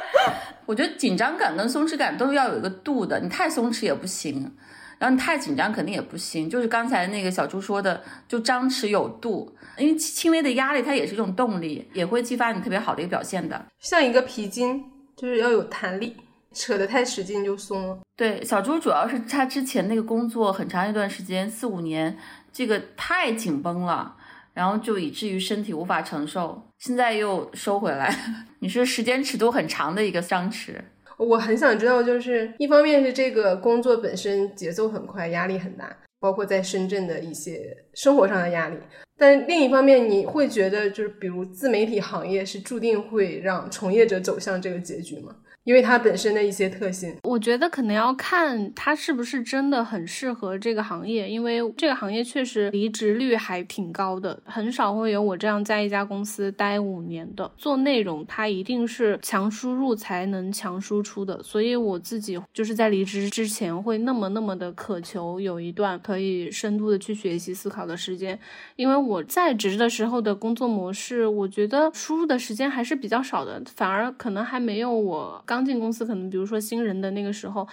[0.66, 4.52] 我觉得紧张感跟松弛感都要有一个度的，你太松弛也不行，
[4.98, 6.50] 然后你太紧张肯定也不行。
[6.50, 13.66] 就是刚才那个小猪说的，就张弛有度，因为轻微的压力它也是一种动力，也会激发你特别好的一个表现的。
[13.80, 14.84] 像一个皮筋，
[15.16, 16.16] 就是要有弹力。
[16.56, 18.00] 扯得太使劲就松了。
[18.16, 22.18] 对，小猪主要是他之前那个工作很长一段时间，四五年，
[22.52, 24.16] 这个太紧绷了，
[24.54, 28.16] 然后就以至于身体无法承受，现在又收回来。
[28.60, 30.74] 你是时间尺度很长的一个张弛。
[31.18, 38.78] 我很想知道，就是一方面是这个工作本身节奏很快，压力很大，包括在深圳的一些生活上的压力，
[39.18, 45.36] 但另一方面你会觉得，就是比如自媒体行业是注定会让从业者走向这个结局吗？
[45.66, 47.16] 因为它本身的一些特性。
[47.24, 57.52] 我觉得可能要看它是不是真的很适合这个行业，因为这个行业确实离职率还挺高的，很少会有我这样在一家公司待五年的。
[57.58, 68.40] 做内容，它一定是强输入才能强输出的，所以我自己就是在离职之前会那么那么的渴求有一段可以深度的去学习思考的时间，
[68.76, 75.55] 因为我在职的时候的工作模式，我觉得输入的时间还是比较少的，反而可能还没有我刚。
[75.56, 77.66] 刚进公司，可能比如说新人的那个时候。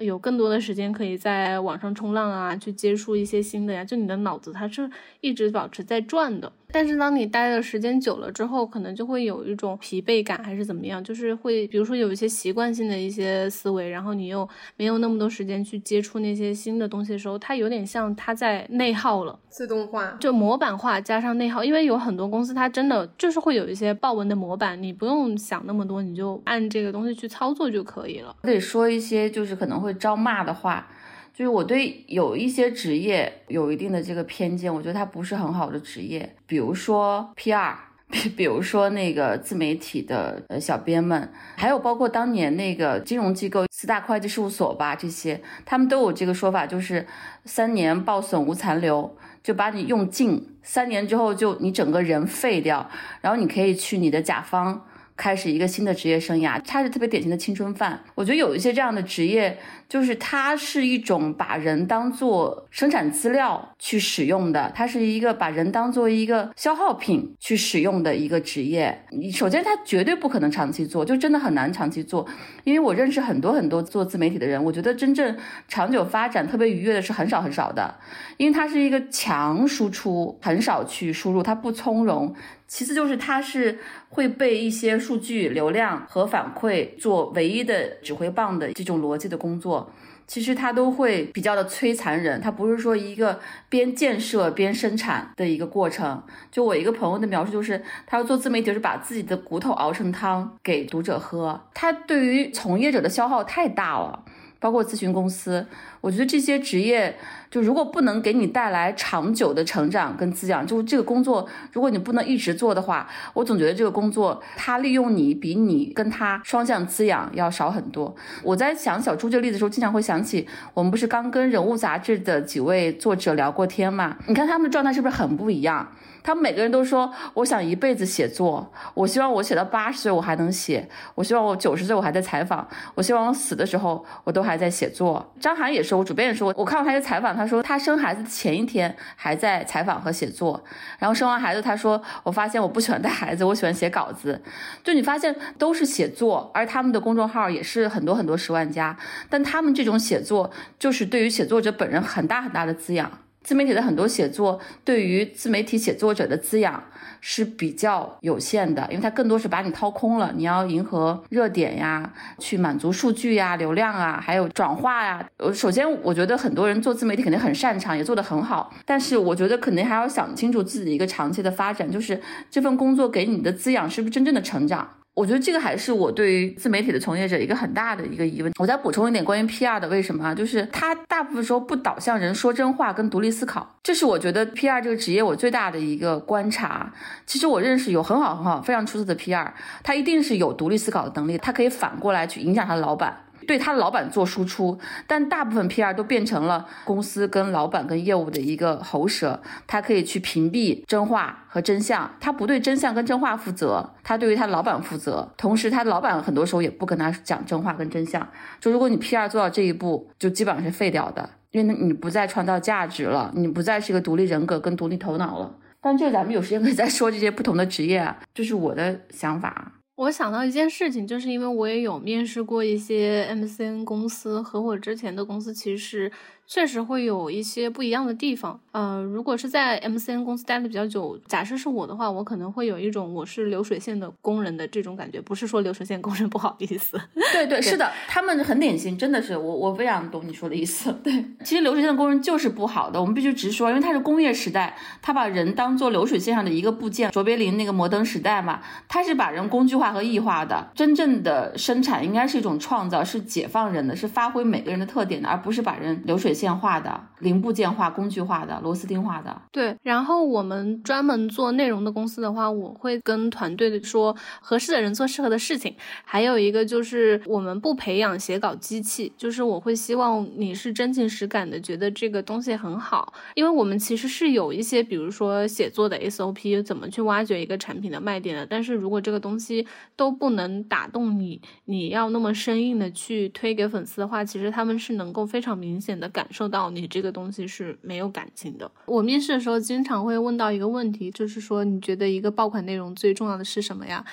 [0.00, 3.84] 有更多的时间可以在网上冲浪啊，去接触一些新的呀。
[3.84, 4.90] 就你的脑子它是
[5.20, 11.02] 一直保持在转的，但是当你待的时间久了之后，可能就会有一种疲惫感，还是怎么样？
[11.04, 21.62] 就是会，比如说有一些习惯性的一些思维，然后你又没有那么多时间去接触那些新的东西的时候，它有点像它在内耗了，自动化，就模板化加上内耗。
[21.62, 28.34] 因为有很多公司它真的就是会有一些豹纹的模板，你不用想那么多，你就按这个东西去操作就可以了。
[28.42, 29.89] 可以说一些就是可能会。
[29.94, 30.86] 招骂的话，
[31.32, 37.74] 就是我对有一些职业有一定的这个偏见，我觉得它不是很好的职业，比如说 PR，
[38.10, 47.06] 比比如说那个自媒体的呃小编们，还有包括当年那个金融机构四大会计事务所吧，这些他们都有这个说法，就是
[47.44, 54.84] 三年报损无残留，就把你用尽，三年之后就你整个人废掉，然后你可以去你的甲方。
[55.20, 58.02] 开始一个新的职业生涯，他是特别典型的青春饭。
[58.14, 69.04] 我觉得有一些这样的职业，就是它是一种把人当做生产资料去使用的，它是一个把人当做一个消耗品去使用的一个职业。
[69.10, 72.26] 你首先，它绝对不可能长期做，就真的很难长期做。
[72.64, 75.36] 因为我认识很多很多做自媒体的人，我觉得真正
[75.68, 77.94] 长久发展特别愉悦的是很少很少的，
[78.38, 82.34] 因为它是一个强输出，很少去输入，它不从容。
[82.70, 89.92] 其次就是它是会被一些数据流量和反馈做唯一的指挥棒的这种逻辑的工作，
[90.28, 92.40] 其实它都会比较的摧残人。
[92.40, 96.22] 它不是说一个边建设边生产的一个过程。
[96.52, 104.24] 就我一个朋友的描述就是，他说做自媒体是把自己的骨头熬成汤给读者喝，他对于从业者的消耗太大了。
[104.60, 105.66] 包括咨询公司，
[106.02, 107.16] 我觉得这些职业，
[107.50, 118.14] 就如果不能给你带来长久的成长跟滋养，就这个工作，如果你不能一直做的话，我总觉得这个工作它利用你比你跟他双向滋养要少很多。
[118.42, 124.18] 我在想小猪这个例子的时候，经常会想起我们不是刚跟人物杂志的几位作者聊过天嘛？
[124.26, 125.90] 你看他们的状态是不是很不一样？
[126.22, 135.32] 他们每个人都说，我想一辈子写作，我希望我写到八十岁我还能写，我希望我九十岁我还在采访，我希望我死的时候我都还在写作。
[135.40, 140.62] 张涵也说，我主编也说，我看过他的采访，他说他生孩子前一天还在采访和写作，
[140.98, 144.40] 然后生完孩子，他说我发现我不喜欢带孩子，我喜欢写稿子。
[144.84, 148.96] 就你发现都是写作，而他们的公众号也是很多很多十万加，
[149.28, 153.10] 但他们这种写作就是对于写作者本人很大很大的滋养。
[153.42, 156.82] 自媒体的很多写作对于自媒体写作者的滋养
[157.20, 160.32] 是比较有限的，因为它更多是把你掏空了。
[160.36, 165.26] 你要迎合热点呀，去满足数据呀、流量啊，还有转化呀。
[165.38, 172.20] 呃，首先我觉得很多人做自媒体肯定很擅长，也做得很好，但是我觉得肯定还要想清楚自己的一个长期的发展，就是
[172.50, 174.88] 这份工作给你的滋养是不是真正的成长。
[175.20, 178.50] 我觉得这个还是我对于自媒体的从业者一个很大的一个疑问。
[178.58, 180.34] 我再补充一点关于 PR 的，为什么啊？
[180.34, 186.90] 就是他大部分时候不导向人说真话跟独立思考，这是我觉得 PR 这个职业我最大的一个观察。
[187.26, 189.46] 其实我认识有很好很好非常出色的 PR，
[189.82, 193.14] 他一定是有独立思考的能力，他可以反过来去影响他的老板。
[193.50, 194.78] 对他的老板做输出，
[195.08, 208.24] 但大部分 PR 都变成了公司跟老板跟业务的一个喉舌，他可以去屏蔽真话和真相，他不对真相跟真话负责，他对于他老板负责，同时他老板很多时候也不跟他讲真话跟真相。
[208.60, 215.52] 就如果你 PR 做到这一步，就基本上是废掉的，因为你不再创造价值了，你不再是一个独立人格跟独立头脑了。
[215.80, 219.72] 但这个咱们有时间可以再说这些不同的职业，这是我的想法。
[220.00, 226.10] 我想到一件事情，就是因为我也有面试过一些 MCN 公司，和我之前的公司其实。
[226.52, 228.58] 确实会有一些不一样的地方。
[228.72, 235.20] 呃，如果是在 MCN 公司待的比较久，假设是我的话，我可能会有一种我是流水线的工人的这种感觉。
[235.20, 237.00] 不是说流水线工人不好意思。
[237.32, 240.92] 对对，是的，他们很典型，真的是我我非常懂你说的意思。
[241.04, 247.12] 对，其实流水线的工人就是不好的，我们必须直说，因为它是工业时代，他把人当做流水线上的一个部件。
[247.12, 250.68] 卓别林那个摩登时代嘛，他是把人工具化和异化的。
[250.74, 256.50] 真正的生产应该是一种创造，是解放人的，是发挥每个人的特点的，而不是把人流水线。
[256.60, 259.40] 化的，零部件化、工具化的、螺丝钉化的。
[259.52, 265.74] 对，然后我们专门做内容的公司的话，我会跟团队的说，合适的人做适合的事情。
[266.04, 278.46] 还有一个就是我们不培养写稿机器，就是我会希望你是真情实感的觉得这个东西很好，因为我们其实是有一些，比如说写作的 SOP，怎么去挖掘一个产品的卖点的。
[278.46, 279.66] 但是如果这个东西
[279.96, 288.70] 都不能打动你，你要那么生硬的去推给粉丝的话，其实他们是能够非常明显的感受到你这个东西是没有感情的。
[288.86, 294.04] 我面试的时候经常会问到一个问题，就是说你觉得一个爆款内容最重要的是什么呀？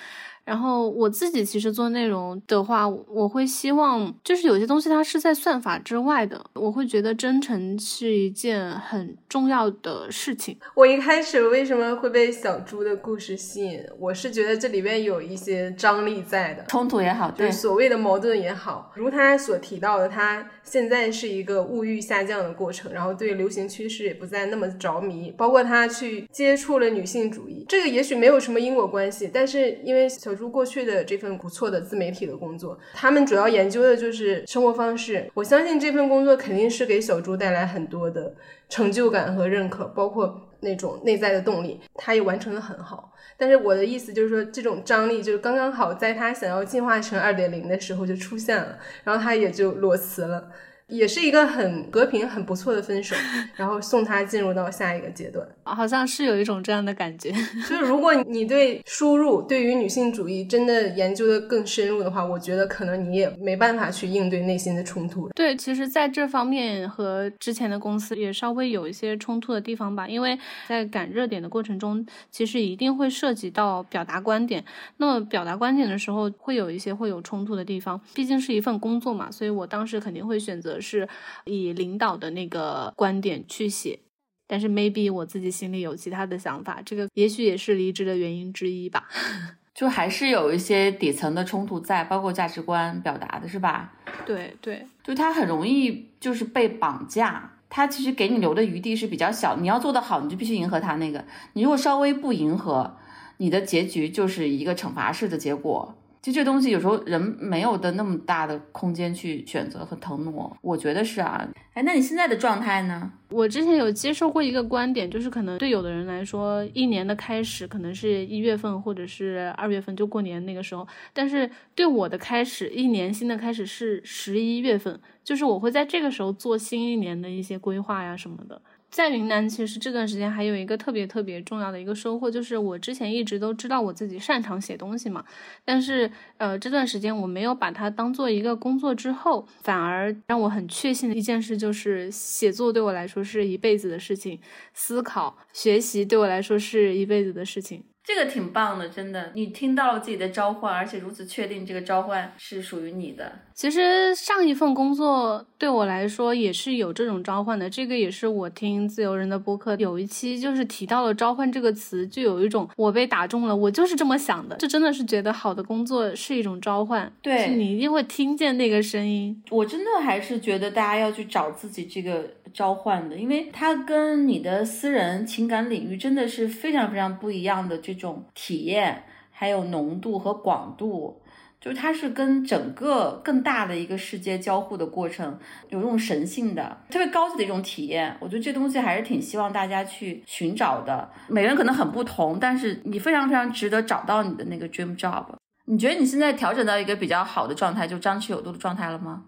[0.48, 10.58] 然后我自己其实做内容的话，我会希望就是有些东西它是在算法之外的，我会觉得真诚是一件很重要的事情。
[10.74, 13.84] 我一开始为什么会被小猪的故事吸引？
[14.00, 30.37] 我是觉得这里面有一些张力在的，冲突也好，对所谓的矛盾也好，如他所提到的，他现在是一个物欲下降的过程，然后对流行趋势也不再那么着迷，包括他去接触了女性主义，这个也许没有什么因果关系，但是因为小。
[30.38, 35.30] 如过去的这份不错的自媒体的工作，他们主要研究的就是生活方式。
[35.34, 38.34] 我相信这份工作肯定是给小猪带来很多的
[38.70, 43.14] 成就感和认可，包括那种内在的动力，他也完成的很好。
[43.38, 50.50] 但是我的意思就是说，这种张力就是刚刚好在他想要进化成二点零的时候就出现了，然后他也就裸辞了。
[50.90, 53.14] 也是一个很和平、很不错的分手，
[53.56, 57.30] 然后送他进入到下一个阶段，好像是有一种这样的感觉。
[57.68, 65.28] 就是如果你对输入、对于女性主义真的研究的更深入的话，我觉得可能你也没办法去应对内心的冲突。
[65.36, 74.64] 对，其实在这方面和之前的公司也稍微有一些冲突的地方吧，因为在赶热点的过程中，其实一定会涉及到表达观点。
[74.96, 80.77] 那么表达观点的时候，会有一些会有冲突的地方，毕竟是一份工作嘛，所以我当时肯定会选择。
[80.80, 81.08] 是
[81.46, 84.00] 以领导的那个观点去写，
[84.48, 89.08] 但是 maybe 我自己心里有其他的想法，这个也许也是离职的原因之一吧。
[89.74, 93.94] 就还是有一些底层的冲突在，包括价值观表达的是吧？
[94.26, 101.24] 对对，就他很容易就是被绑架，他其实给你留的余地是比较小，你要做得好，你就必须迎合他那个，
[101.54, 102.98] 你如果稍微不迎合，
[103.38, 105.96] 你的结局就是一个惩罚式的结果。
[106.28, 111.48] 就这东西有时候人没有的那么大的空间去选择和腾挪，我觉得是啊。
[111.74, 113.10] 哎，那你现在的状态呢？
[113.30, 120.86] 我之前有接受过一个观点，就是可能对有的人来说，一年的开始可能是一月份或者是二月份，就过年那个时候。
[121.14, 128.62] 但是对我的开始，一年新的开始是十一月份，就是我会在这个时候做新一年的一些规划呀什么的。
[128.98, 135.24] 在云南，其实这段时间还有一个特别特别重要的一个收获，就是我之前一直都知道我自己擅长写东西嘛，
[135.64, 144.40] 但是呃这段时间我没有把它当做一个工作，之后反而让我很确信的一件事就是写作对我来说是一辈子的事情，
[144.74, 147.84] 思考学习对我来说是一辈子的事情。
[148.08, 153.30] 这个挺棒的，真的，你听到了自己的召唤，而且如此确定这个召唤是属于你的。
[153.54, 169.44] 其实上一份工作对我来说也是有这种召唤的，这个也是我听自由人的播客有一期就是提到了召唤这个词，就有一种我被打中了，我就是这么想的，这真的是觉得好的工作是一种召唤，对你一定会听见那个声音。
[169.50, 177.97] 我真的还是觉得大家要去找自己这个召唤的，因为它跟你的私人情感领域真的是非常非常不一样的这。
[177.98, 181.20] 一种体验，还有浓度和广度，
[181.60, 185.40] 就是它是跟整个更大的一个世界交互的过程，
[185.70, 188.16] 有一种神性的、特别高级的一种体验。
[188.20, 191.10] 我觉得这东西还是挺希望大家去寻找的。
[191.28, 195.26] 每个人可能很不同，但是你非常非常值得找到你的那个 dream job。
[195.66, 199.24] 你觉得你现在调整到一个比较好的状态，就张弛有度的状态了吗？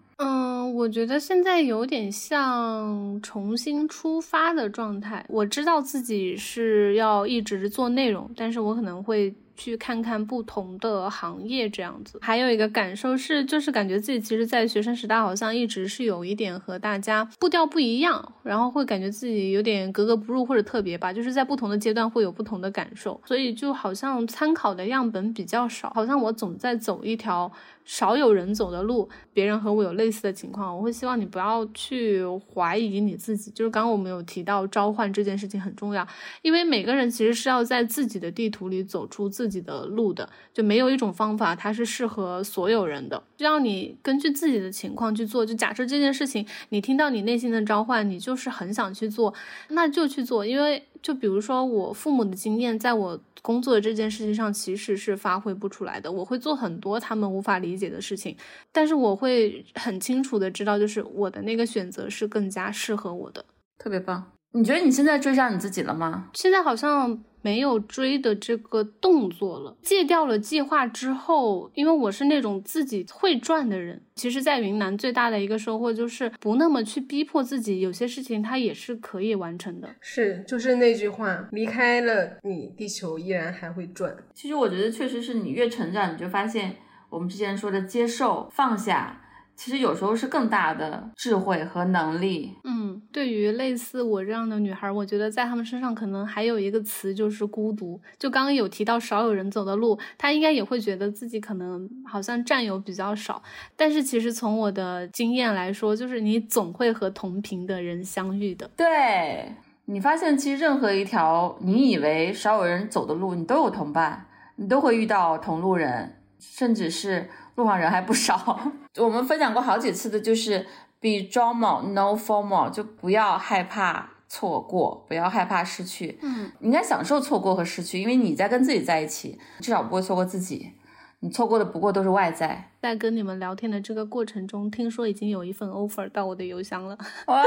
[0.70, 5.24] 我觉得现在有点像重新出发的状态。
[5.28, 9.34] 我知道自己是要一直做内容，但是我可能会。
[9.56, 12.18] 去看看不同的行业，这样子。
[12.22, 21.12] 还有一个感受是，就是感觉自己其实，在学生时代好像一直是有一点和大家步调不一样，然后会感觉自己有点格格不入或者特别吧。
[21.12, 27.52] 就是在不同的阶段会有不同的感受，所以就好像参考的样本比较少，好像我总在走一条。
[27.90, 32.24] 少有人走的路，别人和我有类似的情况，我会希望你不要去
[32.54, 33.50] 怀疑你自己。
[33.50, 36.06] 就是刚刚我们有提到召唤这件事情很重要，
[36.42, 45.44] 因为每个人其实是要在自己的地图里走出自己的路的，就没有一种方法它是适合所有人的，就要你根据自己的情况去做。
[45.44, 49.34] 就假设这件事情你听到你内心的召唤，你就是很想去做，
[49.70, 50.46] 那就去做。
[50.46, 53.20] 因为就比如说我父母的经验，在我。
[53.42, 56.12] 工作的这件事情上其实是发挥不出来的。
[56.12, 58.36] 我会做很多他们无法理解的事情，
[58.70, 63.42] 但是我会很清楚的知道，就是我的那个选择是更加适合我的。
[63.78, 64.32] 特别棒。
[64.52, 66.28] 你觉得你现在追上你自己了吗？
[66.34, 67.24] 现在好像。
[67.42, 73.98] 没有追的这个动作了，戒掉了计划之后，因为我是那种自己会赚的人。
[74.14, 79.88] 其实，在云南最大的一个收获就是不那么去逼迫自己，有些事情它也是可以完成的。
[80.02, 84.14] 是，就是那句话，离开了你，地球依然还会转。
[84.34, 86.76] 其实我觉得，确实是你越成长，你就发现
[87.10, 89.20] 我们之前说的接受、放下。
[89.56, 92.56] 其实有时候是更大的智慧和能力。
[92.64, 98.00] 嗯，对于类似我这样的女孩，我觉得在她们身上可能还有一个词就是孤独。
[98.18, 103.42] 就刚刚有提到少有人走的路，她应该也会觉得自己可能好像占有比较少。
[103.76, 108.70] 但是其实从我的经验来说，就是你总会和同频的人相遇的。
[108.78, 109.54] 对
[109.84, 114.24] 你发现，其实任何一条你以为少有人走的路，你都有同伴，
[114.56, 117.30] 你都会遇到同路人，甚至是。
[117.56, 118.58] 路上人还不少，
[118.96, 120.66] 我们分享过好几次的，就是
[120.98, 130.72] be drama no formal，就不要害怕错过，不要害怕失去，嗯，应该享受错过和失去，因为你在跟自己在一起，至少不会错过自己，
[131.18, 132.70] 你错过的不过都是外在。
[132.80, 137.44] 在跟你们聊天的这个过程中，听说已经有一份 offer 到我的邮箱了，哇，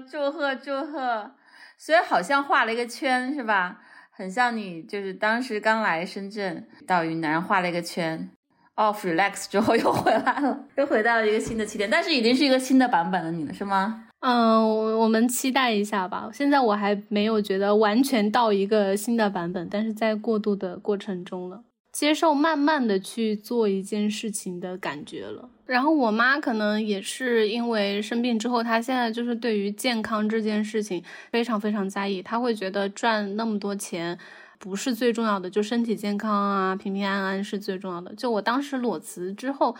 [0.00, 1.30] 祝贺祝贺！
[1.78, 3.80] 所以好像画了一个圈，是吧？
[4.16, 8.30] 很像你，就是当时刚来深圳到云南画了一个圈
[8.76, 14.06] ，off relax 之后又回来了，又回到了一个新的起点，但是已经是一个新的版本的你了，是吗？
[14.20, 16.30] 嗯，我我们期待一下吧。
[16.32, 21.64] 现在我还没有觉得完全到一个新的版本，但是在过渡的过程中了。
[21.92, 25.50] 接受慢慢的去做一件事情的感觉了。
[25.66, 32.22] 然后我妈可能也是因为生病之后，她现在就是对于健康这件事情非常非常在意。
[32.22, 34.18] 她会觉得赚那么多钱
[34.58, 38.14] 不是最重要的，就身体健康啊，平平安安是最重要的。
[38.14, 39.74] 就我当时裸辞之后，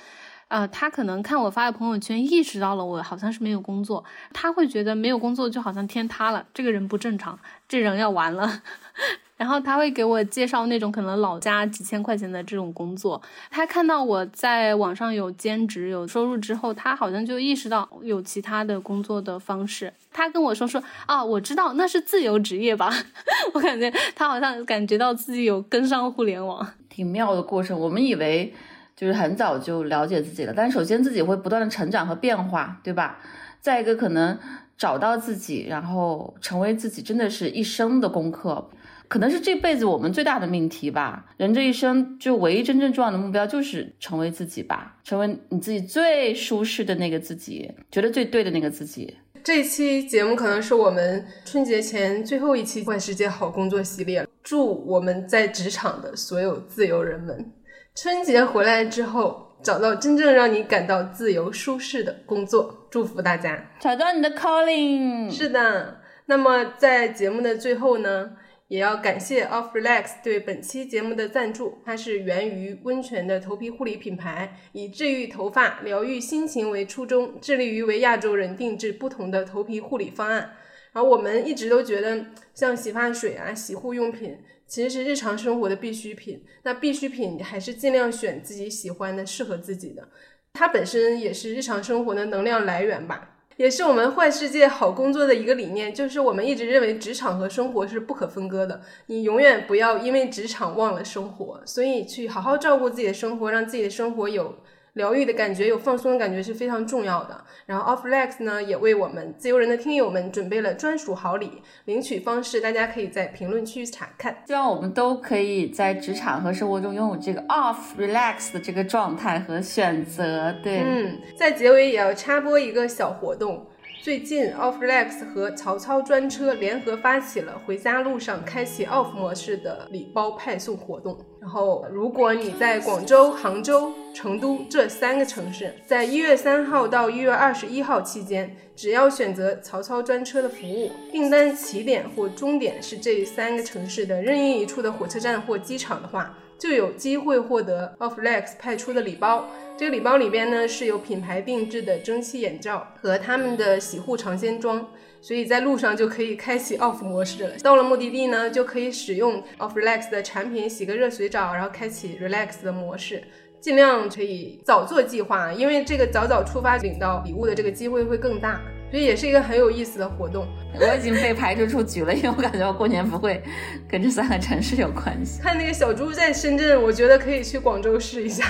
[0.49, 8.63] 呃，她可能看我发的朋友圈，意识到了我好像是没有工作，她会觉得没有工作就好像天塌了，这个人不正常，这人要完了。
[9.37, 13.21] 然后他会给我介绍那种可能老家几千块钱的这种工作。
[13.51, 19.93] 他看到我在网上有兼职有收入之后，他好像就意识到有其他的工作的方式。
[20.13, 22.91] 他跟我说说啊，我知道那是自由职业吧。
[23.53, 27.79] 我感觉他好像感觉到自己有跟上互联网，挺妙的过程。
[27.79, 28.55] 我们以为
[28.97, 33.19] 就是很早就了解自己了，但首先自己会不断的成长和变化，对吧？
[33.61, 34.39] 再一个可能
[34.79, 38.71] 找到自己，然后成为自己，真的是一生的功课。
[39.15, 41.25] 可能是这辈子我们最大的命题吧。
[41.37, 49.17] 人这一生就唯一真正重要的目标就是成为自己吧，成为你自己最舒适的那个自己，觉得最对的那个自己。
[49.45, 54.27] 这期节目可能是我们春节前最后一期《万世界好工作》系列。
[54.43, 57.53] 祝我们在职场的所有自由人们，
[57.95, 62.89] 春节回来之后找到真正让你感到自由舒适的工作。
[62.91, 65.31] 祝福大家找到你的 calling。
[65.31, 65.99] 是的。
[66.27, 68.33] 那么在节目的最后呢？
[68.75, 71.79] 也要感谢 Off Relax 对本期节目的赞助。
[71.85, 80.57] 它是源于温泉的头皮护理品牌，以治愈头发、疗愈心情为初衷，致力于为亚洲人定制不同的头皮护理方案。
[80.93, 86.45] 然后我们一直都觉得，像洗发水啊、洗护用品，其实是日常生活的必需品。
[86.65, 90.09] 那必需品还是尽量选自己喜欢的、适合自己的。
[90.53, 93.34] 它本身也是日常生活的能量来源吧。
[93.57, 98.81] 也是我们坏世界好工作的一个理念，就是我们一直认为职场和生活是不可分割的。
[99.07, 104.55] 你永远不要因为职场忘了生活，所以去好好照顾自己的生活，让自己的生活有。
[104.95, 107.45] 疗愈的感觉，有放松的感觉是非常重要的。
[107.67, 114.43] 然后 Offlex 呢，也为我们自由人的听友们准备了专属好礼，领取方式大家可以在评论区查看。
[114.47, 120.55] 希望我们都可以在职场和生活中拥有这个 Off Relax 的这个状态和选择。
[120.63, 123.67] 对，嗯，在结尾也要插播一个小活动。
[124.05, 131.19] 最近，Off Relax 和曹操专车联合发起了回家路上开启 Off 模式的礼包派送活动。
[131.41, 146.37] 然后，如果你在广州、杭州、成都这三个城市，在一月三号到一月二十一号期间，只要选择曹操专车的服务，订单起点或终点是这三个城市的任意一处的火车站或机场的话。
[146.59, 149.47] 就有机会获得 Offlex 派出的礼包。
[149.77, 154.87] 这个礼包里边呢是有品牌定制的蒸汽眼罩和他们的洗护尝鲜装，
[155.21, 157.59] 所以在路上就可以开启 Off 模式了。
[157.59, 163.25] 到了目的地呢，就可以使用 Offlex 的产品洗个热水澡，然后开启 Relax 的模式。
[163.61, 168.61] 尽量可以早做计划，因为这个早早出发领到礼物的这个机会会更大。
[168.91, 170.47] 所以也是一个很有意思的活动。
[170.79, 173.43] 我已经被排除出局了，因为我感觉我过年不会
[173.89, 175.41] 跟这三个城市有关系。
[175.41, 178.45] 看那个小猪在深圳，我觉得可以去广州试一下。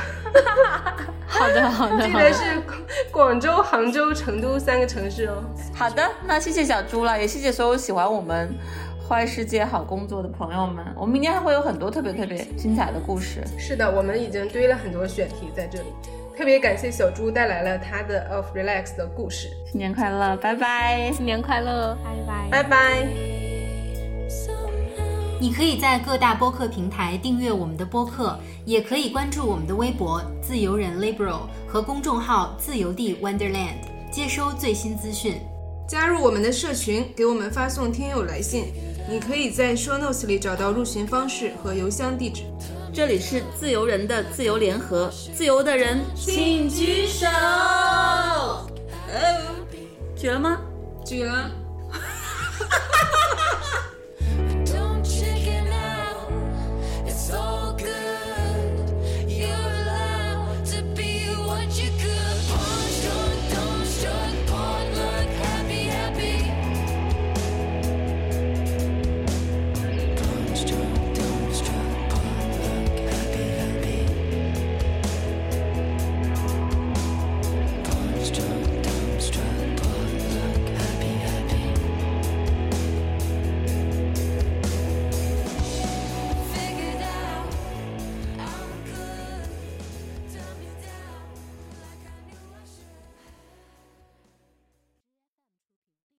[1.26, 2.42] 好的，好的， 记得是
[3.10, 5.42] 广州、杭州、成都三个城市哦。
[5.74, 8.54] 好的，那谢谢小猪了，也谢谢所有喜欢我们
[9.06, 10.84] 坏世界好工作的朋友们。
[10.96, 13.42] 我们明天还会有很多特别特别精彩的故事。
[13.58, 15.86] 是的，我们已经堆了很多选题在这里。
[16.36, 19.48] 特别感谢小猪带来了他的 Of Relax 的故事。
[19.70, 21.12] 新年快乐，拜拜！
[21.12, 23.08] 新年快乐，拜拜，拜拜。
[25.40, 33.78] 你可以在各大播客平台订阅我们的播客，也可以关注我们的微博“自由人 Liberal” 和公众号“自由地 Wonderland”，
[34.10, 35.40] 接收最新资讯。
[35.86, 38.72] 加入我们的社群，给我们发送听友来信。
[39.08, 42.42] 你可以在 Show Notes 里找到入群方式和邮箱地址。
[42.94, 47.26] 这里是自由人的自由联合，自由的人请举手。
[47.26, 48.68] 哦，
[50.16, 50.60] 举了吗？
[51.04, 51.50] 举了。